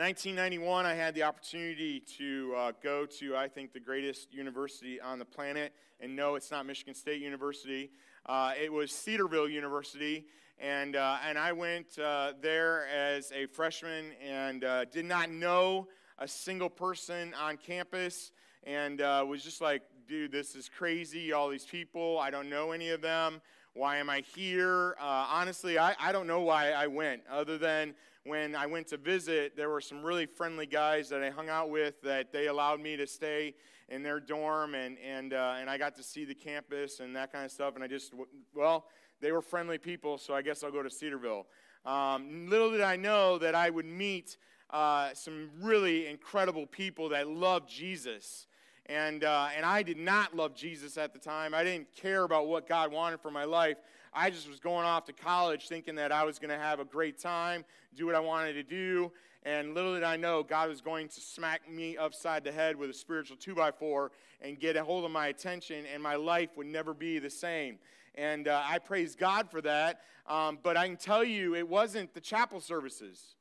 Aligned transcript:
1991, 0.00 0.86
I 0.86 0.94
had 0.94 1.14
the 1.14 1.24
opportunity 1.24 2.00
to 2.16 2.54
uh, 2.56 2.72
go 2.82 3.04
to, 3.04 3.36
I 3.36 3.48
think, 3.48 3.74
the 3.74 3.80
greatest 3.80 4.32
university 4.32 4.98
on 4.98 5.18
the 5.18 5.26
planet. 5.26 5.74
And 6.00 6.16
no, 6.16 6.36
it's 6.36 6.50
not 6.50 6.64
Michigan 6.64 6.94
State 6.94 7.20
University. 7.20 7.90
Uh, 8.24 8.54
it 8.58 8.72
was 8.72 8.92
Cedarville 8.92 9.50
University. 9.50 10.24
And, 10.58 10.96
uh, 10.96 11.18
and 11.28 11.36
I 11.36 11.52
went 11.52 11.98
uh, 11.98 12.32
there 12.40 12.86
as 12.86 13.30
a 13.32 13.44
freshman 13.44 14.12
and 14.26 14.64
uh, 14.64 14.86
did 14.86 15.04
not 15.04 15.28
know 15.28 15.88
a 16.18 16.26
single 16.26 16.70
person 16.70 17.34
on 17.38 17.58
campus 17.58 18.32
and 18.64 19.02
uh, 19.02 19.22
was 19.28 19.44
just 19.44 19.60
like, 19.60 19.82
dude, 20.08 20.32
this 20.32 20.54
is 20.54 20.70
crazy. 20.70 21.34
All 21.34 21.50
these 21.50 21.66
people, 21.66 22.18
I 22.18 22.30
don't 22.30 22.48
know 22.48 22.72
any 22.72 22.88
of 22.88 23.02
them. 23.02 23.42
Why 23.74 23.98
am 23.98 24.08
I 24.08 24.22
here? 24.34 24.96
Honestly, 24.98 25.78
I, 25.78 25.94
I 26.00 26.10
don't 26.10 26.26
know 26.26 26.40
why 26.40 26.70
I 26.70 26.86
went, 26.86 27.20
other 27.30 27.58
than 27.58 27.94
when 28.24 28.54
I 28.54 28.66
went 28.66 28.88
to 28.88 28.96
visit, 28.96 29.56
there 29.56 29.70
were 29.70 29.80
some 29.80 30.02
really 30.02 30.26
friendly 30.26 30.66
guys 30.66 31.08
that 31.08 31.22
I 31.22 31.30
hung 31.30 31.48
out 31.48 31.70
with 31.70 32.02
that 32.02 32.32
they 32.32 32.48
allowed 32.48 32.80
me 32.80 32.96
to 32.96 33.06
stay 33.06 33.54
in 33.88 34.02
their 34.02 34.20
dorm, 34.20 34.74
and, 34.74 34.98
and, 34.98 35.32
uh, 35.32 35.56
and 35.58 35.68
I 35.68 35.78
got 35.78 35.96
to 35.96 36.02
see 36.02 36.24
the 36.24 36.34
campus 36.34 37.00
and 37.00 37.16
that 37.16 37.32
kind 37.32 37.44
of 37.44 37.50
stuff. 37.50 37.74
And 37.74 37.82
I 37.82 37.86
just, 37.86 38.12
well, 38.54 38.86
they 39.20 39.32
were 39.32 39.42
friendly 39.42 39.78
people, 39.78 40.18
so 40.18 40.34
I 40.34 40.42
guess 40.42 40.62
I'll 40.62 40.70
go 40.70 40.82
to 40.82 40.90
Cedarville. 40.90 41.46
Um, 41.84 42.48
little 42.48 42.70
did 42.70 42.82
I 42.82 42.96
know 42.96 43.38
that 43.38 43.54
I 43.54 43.70
would 43.70 43.86
meet 43.86 44.36
uh, 44.68 45.10
some 45.14 45.50
really 45.60 46.06
incredible 46.06 46.66
people 46.66 47.08
that 47.08 47.26
loved 47.26 47.68
Jesus. 47.68 48.46
And, 48.90 49.22
uh, 49.22 49.50
and 49.56 49.64
I 49.64 49.84
did 49.84 49.98
not 49.98 50.34
love 50.34 50.56
Jesus 50.56 50.98
at 50.98 51.12
the 51.12 51.20
time. 51.20 51.54
I 51.54 51.62
didn't 51.62 51.94
care 51.94 52.24
about 52.24 52.48
what 52.48 52.68
God 52.68 52.90
wanted 52.90 53.20
for 53.20 53.30
my 53.30 53.44
life. 53.44 53.76
I 54.12 54.30
just 54.30 54.48
was 54.48 54.58
going 54.58 54.84
off 54.84 55.04
to 55.04 55.12
college 55.12 55.68
thinking 55.68 55.94
that 55.94 56.10
I 56.10 56.24
was 56.24 56.40
going 56.40 56.50
to 56.50 56.58
have 56.58 56.80
a 56.80 56.84
great 56.84 57.16
time, 57.16 57.64
do 57.94 58.04
what 58.04 58.16
I 58.16 58.20
wanted 58.20 58.54
to 58.54 58.64
do. 58.64 59.12
And 59.44 59.74
little 59.74 59.94
did 59.94 60.02
I 60.02 60.16
know, 60.16 60.42
God 60.42 60.68
was 60.68 60.80
going 60.80 61.06
to 61.06 61.20
smack 61.20 61.70
me 61.70 61.96
upside 61.96 62.42
the 62.42 62.50
head 62.50 62.74
with 62.74 62.90
a 62.90 62.92
spiritual 62.92 63.36
two 63.36 63.54
by 63.54 63.70
four 63.70 64.10
and 64.40 64.58
get 64.58 64.74
a 64.74 64.82
hold 64.82 65.04
of 65.04 65.12
my 65.12 65.28
attention, 65.28 65.84
and 65.94 66.02
my 66.02 66.16
life 66.16 66.50
would 66.56 66.66
never 66.66 66.92
be 66.92 67.20
the 67.20 67.30
same. 67.30 67.78
And 68.16 68.48
uh, 68.48 68.60
I 68.66 68.80
praise 68.80 69.14
God 69.14 69.52
for 69.52 69.60
that. 69.60 70.00
Um, 70.26 70.58
but 70.60 70.76
I 70.76 70.88
can 70.88 70.96
tell 70.96 71.22
you, 71.22 71.54
it 71.54 71.68
wasn't 71.68 72.12
the 72.12 72.20
chapel 72.20 72.60
services, 72.60 73.36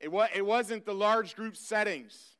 it, 0.00 0.12
wa- 0.12 0.28
it 0.34 0.44
wasn't 0.44 0.84
the 0.84 0.94
large 0.94 1.34
group 1.34 1.56
settings. 1.56 2.35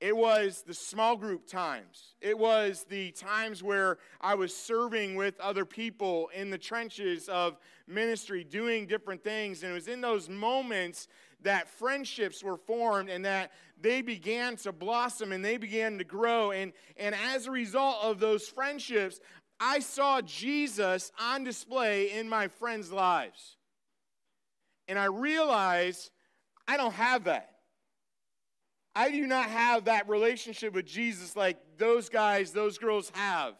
It 0.00 0.14
was 0.14 0.62
the 0.62 0.74
small 0.74 1.16
group 1.16 1.46
times. 1.46 2.14
It 2.20 2.38
was 2.38 2.84
the 2.88 3.12
times 3.12 3.62
where 3.62 3.96
I 4.20 4.34
was 4.34 4.54
serving 4.54 5.16
with 5.16 5.40
other 5.40 5.64
people 5.64 6.28
in 6.34 6.50
the 6.50 6.58
trenches 6.58 7.28
of 7.28 7.56
ministry, 7.86 8.44
doing 8.44 8.86
different 8.86 9.24
things. 9.24 9.62
And 9.62 9.72
it 9.72 9.74
was 9.74 9.88
in 9.88 10.02
those 10.02 10.28
moments 10.28 11.08
that 11.42 11.68
friendships 11.68 12.44
were 12.44 12.58
formed 12.58 13.08
and 13.08 13.24
that 13.24 13.52
they 13.80 14.02
began 14.02 14.56
to 14.56 14.72
blossom 14.72 15.32
and 15.32 15.42
they 15.42 15.56
began 15.56 15.96
to 15.96 16.04
grow. 16.04 16.50
And, 16.50 16.74
and 16.98 17.14
as 17.14 17.46
a 17.46 17.50
result 17.50 17.96
of 18.02 18.20
those 18.20 18.46
friendships, 18.48 19.18
I 19.58 19.78
saw 19.78 20.20
Jesus 20.20 21.10
on 21.18 21.42
display 21.42 22.12
in 22.12 22.28
my 22.28 22.48
friends' 22.48 22.92
lives. 22.92 23.56
And 24.88 24.98
I 24.98 25.06
realized 25.06 26.10
I 26.68 26.76
don't 26.76 26.94
have 26.94 27.24
that. 27.24 27.55
I 28.98 29.10
do 29.10 29.26
not 29.26 29.50
have 29.50 29.84
that 29.84 30.08
relationship 30.08 30.72
with 30.72 30.86
Jesus 30.86 31.36
like 31.36 31.58
those 31.76 32.08
guys, 32.08 32.52
those 32.52 32.78
girls 32.78 33.12
have. 33.14 33.52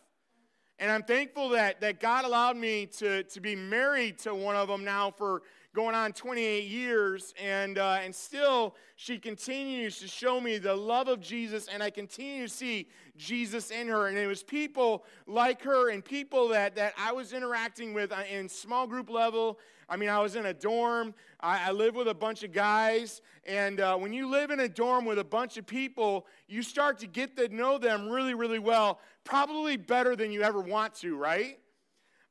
And 0.79 0.91
I'm 0.91 1.03
thankful 1.03 1.51
that, 1.51 1.83
that 1.83 2.01
God 2.01 2.25
allowed 2.25 2.57
me 2.57 2.87
to, 2.99 3.23
to 3.23 3.41
be 3.41 3.55
married 3.55 4.19
to 4.21 4.35
one 4.35 4.57
of 4.57 4.67
them 4.67 4.83
now 4.83 5.11
for 5.11 5.43
going 5.77 5.95
on 5.95 6.13
28 6.13 6.65
years. 6.65 7.35
And, 7.41 7.79
uh, 7.79 7.99
and 8.03 8.13
still, 8.13 8.75
she 8.97 9.19
continues 9.19 10.01
to 10.01 10.09
show 10.09 10.41
me 10.41 10.59
the 10.59 10.75
love 10.75 11.07
of 11.07 11.21
Jesus, 11.21 11.69
and 11.69 11.83
I 11.83 11.91
continue 11.91 12.49
to 12.49 12.53
see 12.53 12.89
Jesus 13.17 13.71
in 13.71 13.87
her. 13.87 14.09
And 14.09 14.19
it 14.19 14.27
was 14.27 14.43
people 14.43 15.05
like 15.29 15.63
her 15.63 15.91
and 15.91 16.05
people 16.05 16.49
that, 16.49 16.75
that 16.75 16.95
I 16.99 17.13
was 17.13 17.33
interacting 17.33 17.95
with 17.95 18.11
uh, 18.11 18.23
in 18.29 18.49
small 18.49 18.89
group 18.89 19.09
level 19.09 19.59
I 19.89 19.97
mean, 19.97 20.09
I 20.09 20.19
was 20.19 20.35
in 20.35 20.47
a 20.47 20.55
dorm. 20.55 21.15
I, 21.41 21.71
I 21.71 21.91
with 21.91 22.09
a 22.09 22.15
bunch 22.15 22.43
of 22.43 22.53
guys. 22.53 23.23
And 23.45 23.81
uh, 23.81 23.97
when 23.97 24.13
you 24.13 24.29
live 24.29 24.51
in 24.51 24.61
a 24.61 24.69
dorm 24.69 25.05
with 25.05 25.19
a 25.19 25.25
bunch 25.25 25.57
of 25.57 25.67
people, 25.67 26.27
you 26.49 26.63
start 26.63 26.99
to 27.01 27.07
get 27.07 27.37
to 27.37 27.49
know 27.55 27.79
them 27.79 28.09
really, 28.09 28.35
really 28.35 28.59
well, 28.59 28.99
probably 29.25 29.77
better 29.77 30.17
than 30.17 30.33
you 30.33 30.43
ever 30.43 30.61
want 30.61 30.95
to, 30.97 31.17
right? 31.17 31.59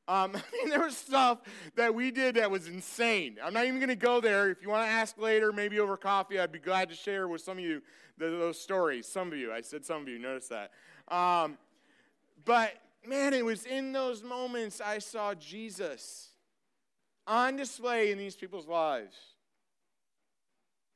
Um, 0.08 0.36
I 0.36 0.42
mean, 0.52 0.70
there 0.70 0.82
was 0.82 0.96
stuff 0.96 1.38
that 1.74 1.94
we 1.94 2.10
did 2.10 2.36
that 2.36 2.50
was 2.50 2.68
insane. 2.68 3.36
I'm 3.42 3.52
not 3.52 3.64
even 3.64 3.78
going 3.78 3.88
to 3.88 3.96
go 3.96 4.20
there. 4.20 4.50
If 4.50 4.62
you 4.62 4.68
want 4.68 4.86
to 4.86 4.90
ask 4.90 5.18
later, 5.18 5.52
maybe 5.52 5.80
over 5.80 5.96
coffee, 5.96 6.38
I'd 6.38 6.52
be 6.52 6.58
glad 6.58 6.88
to 6.90 6.94
share 6.94 7.28
with 7.28 7.40
some 7.40 7.58
of 7.58 7.64
you 7.64 7.82
the, 8.18 8.26
those 8.26 8.60
stories. 8.60 9.06
Some 9.06 9.32
of 9.32 9.38
you, 9.38 9.52
I 9.52 9.60
said 9.60 9.84
some 9.84 10.02
of 10.02 10.08
you, 10.08 10.18
notice 10.18 10.48
that. 10.48 10.70
Um, 11.14 11.58
but 12.44 12.74
man, 13.06 13.34
it 13.34 13.44
was 13.44 13.64
in 13.64 13.92
those 13.92 14.22
moments 14.22 14.80
I 14.80 14.98
saw 14.98 15.34
Jesus 15.34 16.30
on 17.26 17.56
display 17.56 18.12
in 18.12 18.18
these 18.18 18.36
people's 18.36 18.66
lives. 18.66 19.16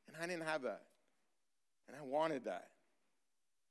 And 0.09 0.17
I 0.23 0.27
didn't 0.27 0.47
have 0.47 0.63
that. 0.63 0.83
And 1.89 1.97
I 1.97 2.05
wanted 2.05 2.45
that. 2.45 2.69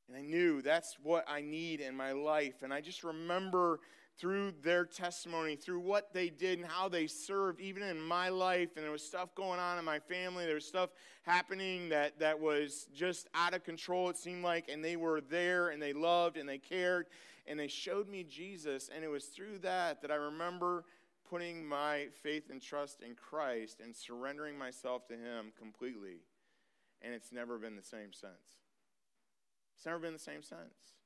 And 0.08 0.18
I 0.18 0.22
knew 0.22 0.62
that's 0.62 0.98
what 1.04 1.24
I 1.28 1.42
need 1.42 1.82
in 1.82 1.96
my 1.96 2.12
life. 2.12 2.64
And 2.64 2.74
I 2.74 2.82
just 2.82 3.04
remember 3.04 3.80
through 4.20 4.52
their 4.62 4.84
testimony, 4.84 5.56
through 5.56 5.80
what 5.80 6.14
they 6.14 6.30
did 6.30 6.60
and 6.60 6.68
how 6.68 6.90
they 6.90 7.08
served, 7.08 7.62
even 7.62 7.82
in 7.84 8.02
my 8.02 8.28
life. 8.28 8.70
And 8.76 8.84
there 8.84 8.92
was 8.92 9.04
stuff 9.04 9.34
going 9.34 9.60
on 9.60 9.80
in 9.80 9.86
my 9.86 10.00
family. 10.00 10.46
There 10.46 10.56
was 10.56 10.66
stuff 10.66 10.90
happening 11.24 11.90
that, 11.90 12.20
that 12.20 12.38
was 12.38 12.88
just 12.94 13.28
out 13.34 13.54
of 13.54 13.64
control, 13.64 14.10
it 14.10 14.18
seemed 14.18 14.44
like. 14.44 14.68
And 14.68 14.84
they 14.84 14.98
were 14.98 15.22
there 15.22 15.70
and 15.70 15.82
they 15.82 15.94
loved 15.94 16.36
and 16.36 16.48
they 16.48 16.58
cared. 16.58 17.06
And 17.48 17.58
they 17.58 17.70
showed 17.70 18.10
me 18.10 18.24
Jesus. 18.24 18.90
And 18.94 19.06
it 19.06 19.08
was 19.08 19.26
through 19.26 19.60
that 19.60 20.02
that 20.02 20.12
I 20.12 20.16
remember 20.16 20.84
putting 21.30 21.66
my 21.66 22.08
faith 22.22 22.50
and 22.50 22.62
trust 22.62 23.02
in 23.02 23.16
Christ 23.16 23.80
and 23.82 23.96
surrendering 23.96 24.58
myself 24.58 25.08
to 25.08 25.14
Him 25.14 25.54
completely. 25.58 26.24
And 27.02 27.14
it's 27.14 27.32
never 27.32 27.58
been 27.58 27.78
the 27.78 27.84
same 27.84 28.12
since. 28.12 28.58
It's 29.78 29.86
never 29.86 30.00
been 30.00 30.14
the 30.14 30.20
same 30.20 30.44
since. 30.44 30.99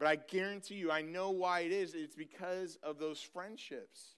But 0.00 0.08
I 0.08 0.16
guarantee 0.16 0.74
you, 0.74 0.90
I 0.90 1.02
know 1.02 1.30
why 1.30 1.60
it 1.60 1.70
is. 1.70 1.94
It's 1.94 2.16
because 2.16 2.76
of 2.82 2.98
those 2.98 3.20
friendships. 3.20 4.16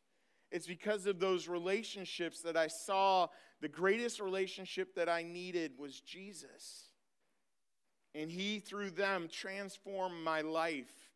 It's 0.50 0.66
because 0.66 1.04
of 1.04 1.19
those 1.19 1.47
relationships 1.47 2.41
that 2.43 2.56
I 2.56 2.69
saw 2.69 3.26
the 3.60 3.69
greatest 3.69 4.21
relationship 4.21 4.94
that 4.94 5.10
I 5.10 5.22
needed 5.22 5.72
was 5.78 6.00
Jesus. 6.00 6.84
And 8.15 8.31
He, 8.31 8.60
through 8.60 8.92
them, 8.92 9.28
transformed 9.31 10.25
my 10.25 10.41
life 10.41 11.12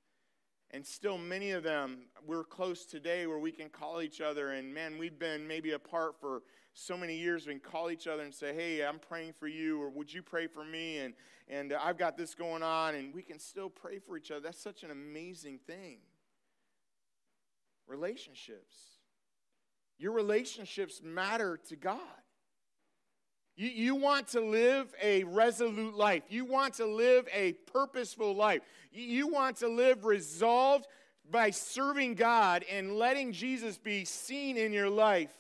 and 0.71 0.85
still, 0.85 1.17
many 1.17 1.53
of 1.53 1.63
them, 1.63 2.09
we're 2.27 2.45
close 2.45 2.85
today 2.85 3.27
where 3.27 3.39
we 3.39 3.53
can 3.53 3.69
call 3.69 4.03
each 4.03 4.21
other. 4.21 4.53
And 4.53 4.75
man, 4.75 4.99
we've 4.99 5.19
been 5.19 5.47
maybe 5.47 5.73
apart 5.73 6.21
for 6.21 6.43
so 6.79 6.95
many 6.95 7.17
years. 7.17 7.47
We 7.47 7.55
can 7.55 7.61
call 7.61 7.91
each 7.91 8.07
other 8.07 8.23
and 8.23 8.35
say, 8.35 8.55
hey, 8.55 8.85
I'm 8.85 8.99
praying 8.99 9.33
for 9.33 9.49
you, 9.49 9.81
or 9.81 9.89
would 9.89 10.13
you 10.13 10.23
pray 10.23 10.47
for 10.47 10.63
me? 10.63 10.99
And, 10.99 11.15
and 11.49 11.73
uh, 11.73 11.79
I've 11.83 11.97
got 11.97 12.19
this 12.19 12.35
going 12.35 12.63
on. 12.63 12.95
And 12.95 13.15
we 13.15 13.23
can 13.23 13.39
still 13.39 13.71
pray 13.71 13.99
for 13.99 14.17
each 14.17 14.31
other. 14.31 14.41
That's 14.41 14.61
such 14.61 14.83
an 14.83 14.91
amazing 14.91 15.59
thing. 15.67 15.99
Relationships. 17.87 18.75
Your 19.99 20.13
relationships 20.13 21.01
matter 21.03 21.59
to 21.69 21.77
God. 21.77 22.01
You, 23.57 23.69
you 23.69 23.95
want 23.95 24.29
to 24.29 24.41
live 24.43 24.95
a 25.03 25.25
resolute 25.25 25.97
life. 25.97 26.25
You 26.29 26.45
want 26.45 26.75
to 26.75 26.85
live 26.85 27.27
a 27.33 27.55
purposeful 27.73 28.35
life. 28.35 28.61
You, 28.93 29.03
you 29.03 29.29
want 29.29 29.57
to 29.59 29.69
live 29.69 30.05
resolved 30.05 30.87
by 31.31 31.51
serving 31.51 32.17
God 32.17 32.67
and 32.71 32.99
letting 32.99 33.33
Jesus 33.33 33.79
be 33.79 34.05
seen 34.05 34.59
in 34.59 34.75
your 34.75 34.91
life. 34.91 35.31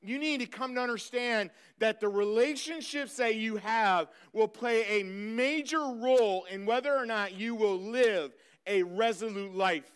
You 0.00 0.18
need 0.18 0.40
to 0.40 0.46
come 0.46 0.74
to 0.76 0.80
understand 0.80 1.50
that 1.78 2.00
the 2.00 2.08
relationships 2.08 3.16
that 3.16 3.34
you 3.34 3.56
have 3.56 4.08
will 4.32 4.48
play 4.48 5.00
a 5.00 5.04
major 5.04 5.80
role 5.80 6.44
in 6.50 6.66
whether 6.66 6.94
or 6.94 7.06
not 7.06 7.34
you 7.34 7.54
will 7.54 7.78
live 7.78 8.32
a 8.66 8.82
resolute 8.84 9.54
life. 9.54 9.90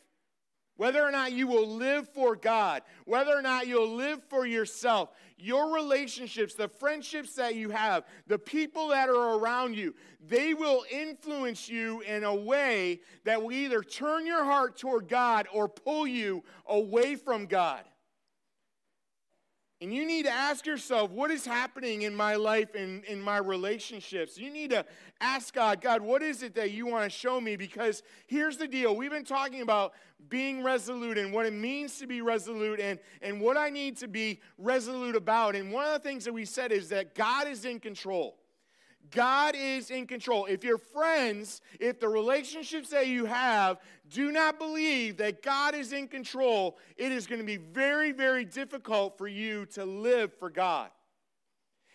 Whether 0.76 1.04
or 1.04 1.12
not 1.12 1.32
you 1.32 1.46
will 1.46 1.68
live 1.68 2.08
for 2.08 2.34
God, 2.34 2.82
whether 3.04 3.30
or 3.30 3.42
not 3.42 3.68
you'll 3.68 3.94
live 3.94 4.20
for 4.28 4.46
yourself, 4.46 5.10
your 5.38 5.72
relationships, 5.74 6.54
the 6.54 6.66
friendships 6.66 7.34
that 7.34 7.54
you 7.54 7.70
have, 7.70 8.04
the 8.26 8.38
people 8.38 8.88
that 8.88 9.08
are 9.08 9.38
around 9.38 9.76
you, 9.76 9.94
they 10.26 10.54
will 10.54 10.84
influence 10.90 11.68
you 11.68 12.00
in 12.00 12.24
a 12.24 12.34
way 12.34 13.00
that 13.24 13.40
will 13.40 13.52
either 13.52 13.82
turn 13.82 14.26
your 14.26 14.44
heart 14.44 14.76
toward 14.76 15.08
God 15.08 15.46
or 15.52 15.68
pull 15.68 16.06
you 16.06 16.42
away 16.66 17.14
from 17.16 17.46
God. 17.46 17.82
And 19.82 19.92
you 19.92 20.06
need 20.06 20.26
to 20.26 20.30
ask 20.30 20.64
yourself, 20.64 21.10
what 21.10 21.32
is 21.32 21.44
happening 21.44 22.02
in 22.02 22.14
my 22.14 22.36
life 22.36 22.76
and 22.76 23.02
in, 23.04 23.20
my 23.20 23.38
relationships? 23.38 24.38
You 24.38 24.48
need 24.48 24.70
to 24.70 24.86
ask 25.20 25.52
God, 25.52 25.80
God, 25.80 26.02
what 26.02 26.22
is 26.22 26.44
it 26.44 26.54
that 26.54 26.70
you 26.70 26.86
want 26.86 27.02
to 27.02 27.10
show 27.10 27.40
me? 27.40 27.56
Because 27.56 28.04
here's 28.28 28.56
the 28.56 28.68
deal. 28.68 28.94
We've 28.94 29.10
been 29.10 29.24
talking 29.24 29.60
about 29.60 29.94
being 30.28 30.62
resolute 30.62 31.18
and 31.18 31.32
what 31.32 31.46
it 31.46 31.52
means 31.52 31.98
to 31.98 32.06
be 32.06 32.20
resolute 32.20 32.78
and, 32.78 33.00
and 33.22 33.40
what 33.40 33.56
I 33.56 33.70
need 33.70 33.96
to 33.96 34.06
be 34.06 34.38
resolute 34.56 35.16
about. 35.16 35.56
And 35.56 35.72
one 35.72 35.84
of 35.84 35.92
the 35.92 36.08
things 36.08 36.24
that 36.26 36.32
we 36.32 36.44
said 36.44 36.70
is 36.70 36.88
that 36.90 37.16
God 37.16 37.48
is 37.48 37.64
in 37.64 37.80
control. 37.80 38.36
God 39.10 39.54
is 39.56 39.90
in 39.90 40.06
control. 40.06 40.46
If 40.46 40.64
your 40.64 40.78
friends, 40.78 41.60
if 41.80 42.00
the 42.00 42.08
relationships 42.08 42.90
that 42.90 43.08
you 43.08 43.26
have 43.26 43.78
do 44.08 44.32
not 44.32 44.58
believe 44.58 45.18
that 45.18 45.42
God 45.42 45.74
is 45.74 45.92
in 45.92 46.08
control, 46.08 46.78
it 46.96 47.12
is 47.12 47.26
going 47.26 47.40
to 47.40 47.46
be 47.46 47.58
very, 47.58 48.12
very 48.12 48.44
difficult 48.44 49.18
for 49.18 49.28
you 49.28 49.66
to 49.66 49.84
live 49.84 50.32
for 50.38 50.48
God. 50.48 50.90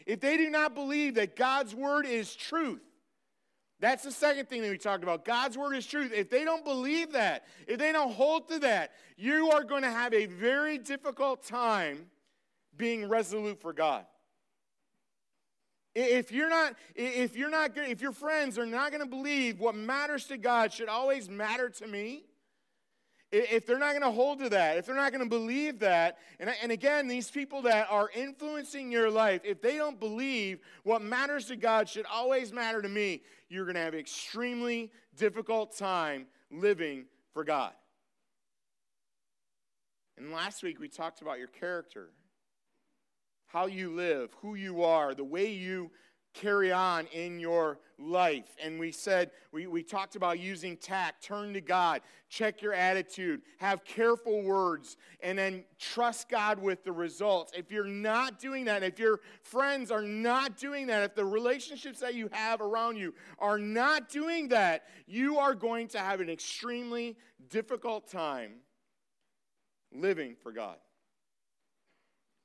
If 0.06 0.20
they 0.20 0.38
do 0.38 0.50
not 0.50 0.76
believe 0.76 1.16
that 1.16 1.36
God's 1.36 1.74
word 1.74 2.06
is 2.06 2.36
truth, 2.36 2.82
that's 3.80 4.04
the 4.04 4.12
second 4.12 4.50
thing 4.50 4.62
that 4.62 4.70
we 4.72 4.78
talked 4.78 5.04
about. 5.04 5.24
God's 5.24 5.58
word 5.58 5.76
is 5.76 5.86
truth. 5.86 6.12
If 6.14 6.30
they 6.30 6.44
don't 6.44 6.64
believe 6.64 7.12
that, 7.12 7.46
if 7.68 7.78
they 7.78 7.92
don't 7.92 8.12
hold 8.12 8.48
to 8.50 8.60
that, 8.60 8.92
you 9.18 9.52
are 9.52 9.64
going 9.64 9.84
to 9.84 9.92
have 9.92 10.14
a 10.14 10.26
very 10.26 10.78
difficult 10.78 11.44
time 11.44 12.08
being 12.76 13.08
resolute 13.08 13.62
for 13.62 13.74
God. 13.74 14.06
If 16.00 16.32
you're 16.32 16.48
not, 16.48 16.76
if 16.94 17.36
you're 17.36 17.50
not, 17.50 17.72
if 17.76 18.02
your 18.02 18.12
friends 18.12 18.60
are 18.60 18.68
not 18.68 18.92
going 18.92 19.02
to 19.02 19.10
believe 19.10 19.60
what 19.60 19.74
matters 19.74 20.26
to 20.26 20.38
God 20.38 20.72
should 20.72 20.90
always 20.90 21.28
matter 21.28 21.70
to 21.70 21.88
me, 21.88 22.24
if 23.32 23.66
they're 23.66 23.80
not 23.80 23.94
going 23.94 24.04
to 24.04 24.12
hold 24.12 24.38
to 24.40 24.50
that, 24.50 24.78
if 24.78 24.86
they're 24.86 24.96
not 24.96 25.12
going 25.12 25.24
to 25.24 25.30
believe 25.30 25.80
that, 25.80 26.20
and, 26.40 26.54
and 26.62 26.72
again, 26.72 27.08
these 27.08 27.32
people 27.32 27.64
that 27.64 27.88
are 27.90 28.12
influencing 28.14 28.92
your 28.92 29.10
life, 29.10 29.42
if 29.44 29.60
they 29.60 29.76
don't 29.78 30.00
believe 30.00 30.60
what 30.84 31.02
matters 31.02 31.46
to 31.46 31.56
God 31.56 31.90
should 31.90 32.06
always 32.06 32.54
matter 32.54 32.80
to 32.80 32.90
me, 32.90 33.24
you're 33.50 33.66
going 33.66 33.74
to 33.74 33.82
have 33.82 33.96
an 33.96 34.00
extremely 34.00 34.92
difficult 35.16 35.76
time 35.76 36.28
living 36.52 37.06
for 37.34 37.44
God. 37.44 37.74
And 40.16 40.32
last 40.32 40.62
week 40.62 40.80
we 40.80 40.90
talked 40.90 41.24
about 41.24 41.40
your 41.40 41.48
character 41.48 42.12
how 43.48 43.66
you 43.66 43.96
live, 43.96 44.36
who 44.42 44.56
you 44.56 44.84
are, 44.84 45.14
the 45.14 45.24
way 45.24 45.52
you 45.52 45.92
carry 46.34 46.72
on 46.72 47.08
in 47.08 47.40
your 47.40 47.80
life. 47.98 48.56
And 48.64 48.80
we 48.80 48.92
said, 48.92 49.32
we, 49.52 49.66
we 49.66 49.82
talked 49.82 50.16
about 50.16 50.40
using 50.40 50.78
tact, 50.78 51.24
turn 51.24 51.54
to 51.54 51.62
God, 51.62 52.02
check 52.30 52.62
your 52.62 52.74
attitude, 52.74 53.42
have 53.58 53.84
careful 53.84 54.44
words, 54.44 54.98
and 55.22 55.38
then 55.38 55.64
trust 55.80 56.30
God 56.30 56.60
with 56.62 56.84
the 56.84 56.92
results. 56.92 57.54
If 57.58 57.72
you're 57.72 57.86
not 57.86 58.40
doing 58.40 58.66
that, 58.66 58.84
if 58.84 59.00
your 59.00 59.22
friends 59.42 59.90
are 59.90 60.04
not 60.04 60.58
doing 60.58 60.88
that, 60.88 61.04
if 61.04 61.16
the 61.16 61.26
relationships 61.26 62.00
that 62.02 62.14
you 62.14 62.30
have 62.32 62.62
around 62.62 62.98
you 62.98 63.16
are 63.40 63.58
not 63.58 64.10
doing 64.10 64.50
that, 64.50 64.84
you 65.08 65.40
are 65.40 65.56
going 65.56 65.88
to 65.90 66.00
have 66.00 66.22
an 66.22 66.30
extremely 66.30 67.18
difficult 67.50 68.12
time 68.12 68.52
living 69.92 70.36
for 70.44 70.52
God. 70.52 70.78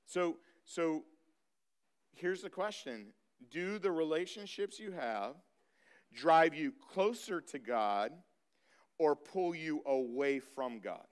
So, 0.07 0.37
so 0.65 1.05
here's 2.15 2.43
the 2.43 2.51
question 2.51 3.13
Do 3.51 3.79
the 3.79 3.91
relationships 3.91 4.79
you 4.79 4.93
have 4.93 5.35
drive 6.15 6.55
you 6.55 6.73
closer 6.93 7.41
to 7.41 7.59
God 7.59 8.13
or 8.99 9.17
pull 9.17 9.55
you 9.55 9.83
away 9.87 10.39
from 10.39 10.81
God? 10.81 11.07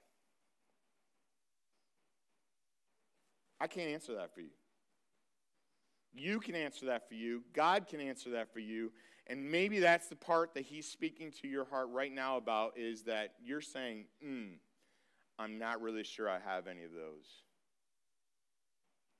I 3.61 3.67
can't 3.67 3.91
answer 3.91 4.15
that 4.15 4.35
for 4.35 4.41
you. 4.41 4.51
You 6.13 6.41
can 6.41 6.55
answer 6.55 6.87
that 6.87 7.09
for 7.09 7.15
you. 7.15 7.45
God 7.53 7.87
can 7.87 8.01
answer 8.01 8.31
that 8.31 8.53
for 8.53 8.59
you. 8.59 8.91
And 9.27 9.51
maybe 9.51 9.79
that's 9.79 10.09
the 10.09 10.17
part 10.17 10.55
that 10.55 10.65
He's 10.65 10.87
speaking 10.87 11.31
to 11.43 11.49
your 11.49 11.65
heart 11.65 11.89
right 11.91 12.13
now 12.13 12.37
about 12.37 12.77
is 12.77 13.03
that 13.05 13.35
you're 13.43 13.61
saying, 13.61 14.07
mm, 14.25 14.55
I'm 15.39 15.59
not 15.59 15.81
really 15.81 16.03
sure 16.03 16.29
I 16.29 16.41
have 16.41 16.67
any 16.67 16.83
of 16.83 16.91
those. 16.93 17.45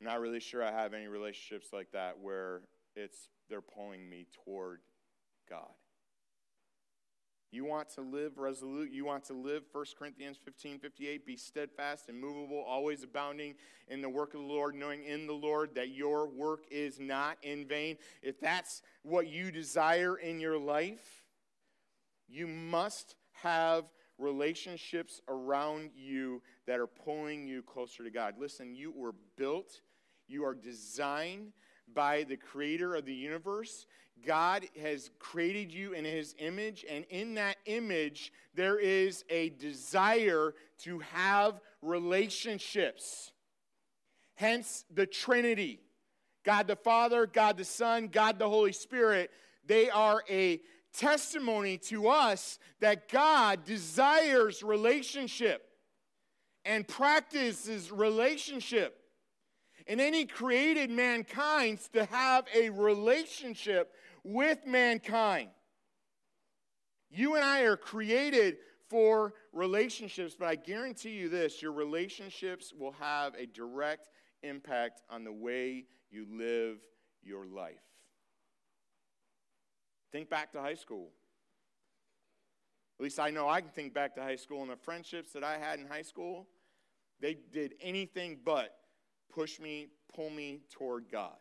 I'm 0.01 0.07
not 0.07 0.21
really 0.21 0.41
sure 0.41 0.65
I 0.65 0.73
have 0.73 0.95
any 0.95 1.09
relationships 1.09 1.69
like 1.73 1.93
that 1.93 2.19
where 2.21 2.63
it's 2.97 3.29
they're 3.49 3.61
pulling 3.61 4.09
me 4.09 4.27
toward 4.45 4.81
God. 5.49 5.69
You 7.53 7.65
want 7.65 7.91
to 7.97 8.03
live 8.03 8.39
resolute. 8.39 8.93
You 8.93 9.05
want 9.05 9.25
to 9.25 9.33
live, 9.33 9.65
1 9.73 9.85
Corinthians 9.99 10.39
15 10.45 10.79
58, 10.79 11.27
be 11.27 11.37
steadfast 11.37 12.09
and 12.09 12.25
always 12.25 13.03
abounding 13.03 13.55
in 13.89 14.01
the 14.01 14.09
work 14.09 14.35
of 14.35 14.41
the 14.41 14.47
Lord, 14.47 14.77
knowing 14.77 15.05
in 15.05 15.27
the 15.27 15.33
Lord 15.33 15.75
that 15.75 15.89
your 15.89 16.29
work 16.29 16.61
is 16.71 17.01
not 17.01 17.39
in 17.43 17.67
vain. 17.67 17.97
If 18.23 18.41
that's 18.41 18.83
what 19.03 19.27
you 19.27 19.51
desire 19.51 20.17
in 20.17 20.39
your 20.39 20.59
life, 20.59 21.25
you 22.29 22.47
must 22.47 23.17
have 23.33 23.85
relationships 24.17 25.21
around 25.29 25.91
you 25.97 26.43
that 26.69 26.79
are 26.79 26.87
pulling 26.87 27.49
you 27.49 27.63
closer 27.63 28.05
to 28.05 28.11
God. 28.11 28.35
Listen, 28.39 28.75
you 28.75 28.93
were 28.93 29.15
built 29.37 29.81
you 30.31 30.45
are 30.45 30.55
designed 30.55 31.53
by 31.93 32.23
the 32.25 32.37
creator 32.37 32.95
of 32.95 33.05
the 33.05 33.15
universe. 33.15 33.87
God 34.25 34.67
has 34.81 35.11
created 35.19 35.73
you 35.73 35.93
in 35.93 36.05
his 36.05 36.35
image, 36.39 36.85
and 36.89 37.05
in 37.09 37.35
that 37.35 37.57
image, 37.67 38.33
there 38.55 38.79
is 38.79 39.25
a 39.31 39.51
desire 39.51 40.55
to 40.81 40.99
have 41.01 41.61
relationships. 41.83 43.33
Hence 44.35 44.85
the 44.93 45.07
Trinity 45.07 45.81
God 46.45 46.67
the 46.67 46.77
Father, 46.77 47.27
God 47.27 47.57
the 47.57 47.65
Son, 47.65 48.09
God 48.09 48.39
the 48.39 48.49
Holy 48.49 48.73
Spirit. 48.73 49.31
They 49.67 49.91
are 49.91 50.25
a 50.29 50.61
testimony 50.93 51.79
to 51.79 52.09
us 52.09 52.59
that 52.81 53.09
God 53.09 53.65
desires 53.65 54.63
relationship 54.63 55.69
and 56.65 56.87
practices 56.87 57.93
relationship. 57.93 59.00
And 59.87 59.99
then 59.99 60.13
he 60.13 60.27
created 60.27 60.91
mankind 60.91 61.81
to 61.93 62.05
have 62.07 62.45
a 62.55 62.71
relationship 62.71 63.93
with 64.23 64.67
mankind. 64.67 65.51
You 67.11 67.35
and 67.35 67.45
I 67.45 67.63
are 67.63 67.77
created 67.77 68.59
for 68.89 69.35
relationships, 69.53 70.37
but 70.39 70.49
I 70.49 70.55
guarantee 70.55 71.11
you 71.11 71.29
this 71.29 71.63
your 71.63 71.73
relationships 71.73 72.73
will 72.77 72.93
have 72.93 73.35
a 73.35 73.47
direct 73.47 74.09
impact 74.43 75.03
on 75.09 75.25
the 75.25 75.33
way 75.33 75.87
you 76.11 76.27
live 76.31 76.79
your 77.23 77.47
life. 77.47 77.83
Think 80.13 80.29
back 80.29 80.53
to 80.53 80.61
high 80.61 80.75
school. 80.75 81.11
At 82.99 83.05
least 83.05 83.19
I 83.19 83.31
know 83.31 83.49
I 83.49 83.61
can 83.61 83.71
think 83.71 83.95
back 83.95 84.15
to 84.17 84.23
high 84.23 84.37
school 84.37 84.63
and 84.63 84.71
the 84.71 84.77
friendships 84.77 85.33
that 85.33 85.45
I 85.45 85.57
had 85.57 85.79
in 85.79 85.87
high 85.87 86.03
school, 86.03 86.47
they 87.21 87.37
did 87.53 87.75
anything 87.81 88.39
but 88.45 88.75
push 89.31 89.61
me, 89.61 89.89
pull 90.15 90.31
me 90.31 90.61
toward 90.71 91.11
God. 91.11 91.37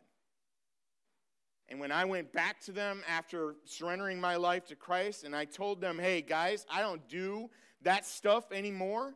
And 1.70 1.80
when 1.80 1.92
I 1.92 2.06
went 2.06 2.34
back 2.34 2.60
to 2.62 2.72
them 2.72 3.04
after 3.08 3.56
surrendering 3.66 4.20
my 4.20 4.38
life 4.38 4.66
to 4.68 4.76
Christ 4.76 5.24
and 5.24 5.36
I 5.36 5.46
told 5.46 5.82
them, 5.82 6.00
hey, 6.00 6.22
guys, 6.22 6.66
I 6.70 6.82
don't 6.82 7.08
do 7.08 7.50
that 7.84 8.06
stuff 8.06 8.52
anymore, 8.52 9.14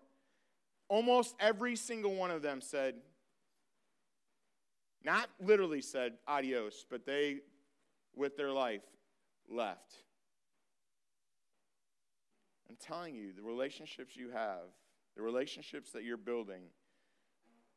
almost 0.88 1.36
every 1.40 1.76
single 1.76 2.16
one 2.16 2.32
of 2.32 2.42
them 2.42 2.62
said, 2.62 2.96
not 5.04 5.30
literally 5.42 5.82
said 5.82 6.14
adios, 6.28 6.86
but 6.90 7.06
they, 7.06 7.40
with 8.16 8.38
their 8.38 8.52
life, 8.52 8.84
left. 9.50 9.96
I'm 12.70 12.78
telling 12.80 13.16
you, 13.16 13.34
the 13.34 13.42
relationships 13.42 14.16
you 14.16 14.30
have, 14.30 14.62
the 15.16 15.22
relationships 15.22 15.92
that 15.92 16.04
you're 16.04 16.18
building, 16.18 16.62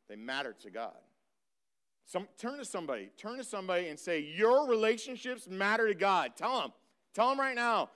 they 0.07 0.15
matter 0.15 0.55
to 0.61 0.69
God. 0.69 0.95
Some, 2.05 2.27
turn 2.37 2.57
to 2.57 2.65
somebody. 2.65 3.09
Turn 3.17 3.37
to 3.37 3.43
somebody 3.43 3.89
and 3.89 3.99
say, 3.99 4.19
Your 4.19 4.67
relationships 4.67 5.47
matter 5.47 5.87
to 5.87 5.93
God. 5.93 6.31
Tell 6.35 6.61
them. 6.61 6.71
Tell 7.13 7.29
them 7.29 7.39
right 7.39 7.55
now. 7.55 7.89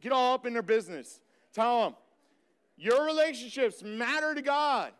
Get 0.00 0.12
all 0.12 0.34
up 0.34 0.46
in 0.46 0.54
their 0.54 0.62
business. 0.62 1.20
Tell 1.52 1.84
them. 1.84 1.94
Your 2.76 3.04
relationships 3.04 3.82
matter 3.82 4.34
to 4.34 4.40
God. 4.40 4.92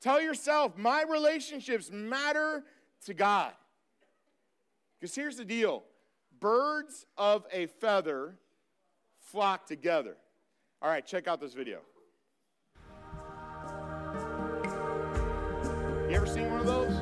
Tell 0.00 0.20
yourself, 0.20 0.76
My 0.76 1.02
relationships 1.08 1.90
matter 1.90 2.64
to 3.06 3.14
God. 3.14 3.52
Because 5.00 5.14
here's 5.14 5.36
the 5.36 5.44
deal 5.44 5.84
birds 6.40 7.06
of 7.16 7.46
a 7.52 7.66
feather 7.66 8.36
flock 9.18 9.66
together. 9.66 10.16
All 10.80 10.90
right, 10.90 11.04
check 11.04 11.26
out 11.26 11.40
this 11.40 11.54
video. 11.54 11.80
You 16.08 16.16
ever 16.16 16.26
seen 16.26 16.50
one 16.50 16.60
of 16.60 16.66
those? 16.66 16.88
Do 16.88 16.94
you 16.94 17.00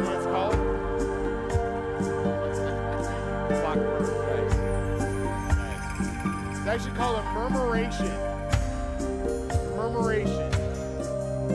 know 0.00 0.06
what 0.06 0.16
it's 0.16 0.24
called? 0.24 0.56
Blackbird, 3.60 4.08
It's 6.56 6.66
actually 6.66 6.96
called 6.96 7.18
a 7.18 7.22
murmuration. 7.34 8.08
Murmuration. 9.76 10.40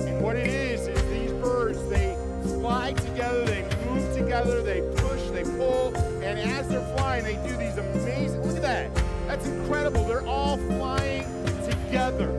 And 0.07 0.21
what 0.21 0.35
it 0.35 0.45
is, 0.45 0.87
is 0.87 1.01
these 1.09 1.31
birds, 1.41 1.81
they 1.89 2.15
fly 2.43 2.93
together, 2.93 3.43
they 3.45 3.63
move 3.87 4.15
together, 4.15 4.61
they 4.61 4.81
push, 4.95 5.23
they 5.31 5.43
pull, 5.43 5.95
and 6.21 6.37
as 6.37 6.67
they're 6.67 6.85
flying, 6.97 7.23
they 7.23 7.37
do 7.37 7.57
these 7.57 7.79
amazing, 7.79 8.43
look 8.45 8.57
at 8.57 8.61
that. 8.61 8.93
That's 9.25 9.47
incredible. 9.47 10.03
They're 10.03 10.27
all 10.27 10.57
flying 10.57 11.25
together. 11.67 12.38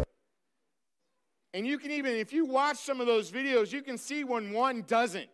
And 1.52 1.66
you 1.66 1.78
can 1.78 1.90
even, 1.90 2.14
if 2.14 2.32
you 2.32 2.44
watch 2.44 2.78
some 2.78 3.00
of 3.00 3.06
those 3.06 3.30
videos, 3.30 3.72
you 3.72 3.82
can 3.82 3.98
see 3.98 4.24
when 4.24 4.52
one 4.52 4.84
doesn't. 4.86 5.28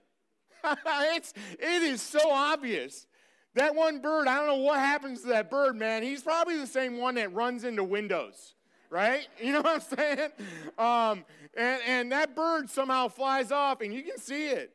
it's, 0.65 1.35
it 1.59 1.83
is 1.83 2.01
so 2.01 2.31
obvious. 2.31 3.07
That 3.55 3.75
one 3.75 4.01
bird, 4.01 4.29
I 4.29 4.37
don't 4.37 4.49
know 4.49 4.65
what 4.65 4.79
happens 4.79 5.23
to 5.23 5.29
that 5.29 5.51
bird, 5.51 5.77
man. 5.77 6.03
He's 6.03 6.23
probably 6.23 6.57
the 6.57 6.67
same 6.67 6.99
one 6.99 7.15
that 7.17 7.33
runs 7.35 7.65
into 7.65 7.85
windows, 7.85 8.55
right? 8.91 9.27
You 9.43 9.53
know 9.53 9.63
what 9.63 9.83
I'm 9.91 9.99
saying? 9.99 10.31
Um, 10.79 11.25
and, 11.57 11.81
and 11.87 12.13
that 12.13 12.35
bird 12.35 12.71
somehow 12.71 13.09
flies 13.09 13.53
off, 13.53 13.81
and 13.81 13.93
you 13.93 14.03
can 14.03 14.19
see 14.19 14.49
it. 14.49 14.73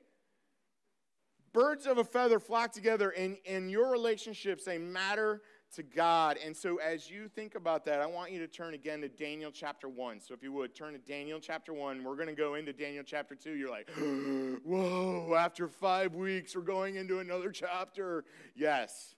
Birds 1.53 1.85
of 1.85 1.97
a 1.97 2.03
feather 2.03 2.39
flock 2.39 2.71
together, 2.71 3.09
and, 3.09 3.37
and 3.47 3.69
your 3.69 3.91
relationships, 3.91 4.65
they 4.65 4.77
matter 4.77 5.41
to 5.75 5.83
God. 5.83 6.37
And 6.43 6.55
so, 6.55 6.77
as 6.77 7.09
you 7.09 7.27
think 7.27 7.55
about 7.55 7.85
that, 7.85 8.01
I 8.01 8.05
want 8.05 8.31
you 8.31 8.39
to 8.39 8.47
turn 8.47 8.73
again 8.73 9.01
to 9.01 9.09
Daniel 9.09 9.51
chapter 9.51 9.87
1. 9.87 10.19
So, 10.19 10.33
if 10.33 10.43
you 10.43 10.51
would, 10.53 10.75
turn 10.75 10.93
to 10.93 10.99
Daniel 10.99 11.39
chapter 11.39 11.73
1. 11.73 12.03
We're 12.03 12.15
going 12.15 12.27
to 12.27 12.33
go 12.33 12.55
into 12.55 12.73
Daniel 12.73 13.03
chapter 13.05 13.35
2. 13.35 13.53
You're 13.53 13.69
like, 13.69 13.89
whoa, 14.65 15.35
after 15.37 15.67
five 15.67 16.13
weeks, 16.15 16.55
we're 16.55 16.61
going 16.61 16.95
into 16.95 17.19
another 17.19 17.51
chapter. 17.51 18.25
Yes, 18.55 19.15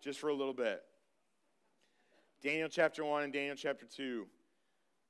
just 0.00 0.20
for 0.20 0.28
a 0.28 0.34
little 0.34 0.54
bit. 0.54 0.82
Daniel 2.42 2.68
chapter 2.68 3.04
1 3.04 3.22
and 3.22 3.32
Daniel 3.32 3.56
chapter 3.56 3.86
2. 3.86 4.26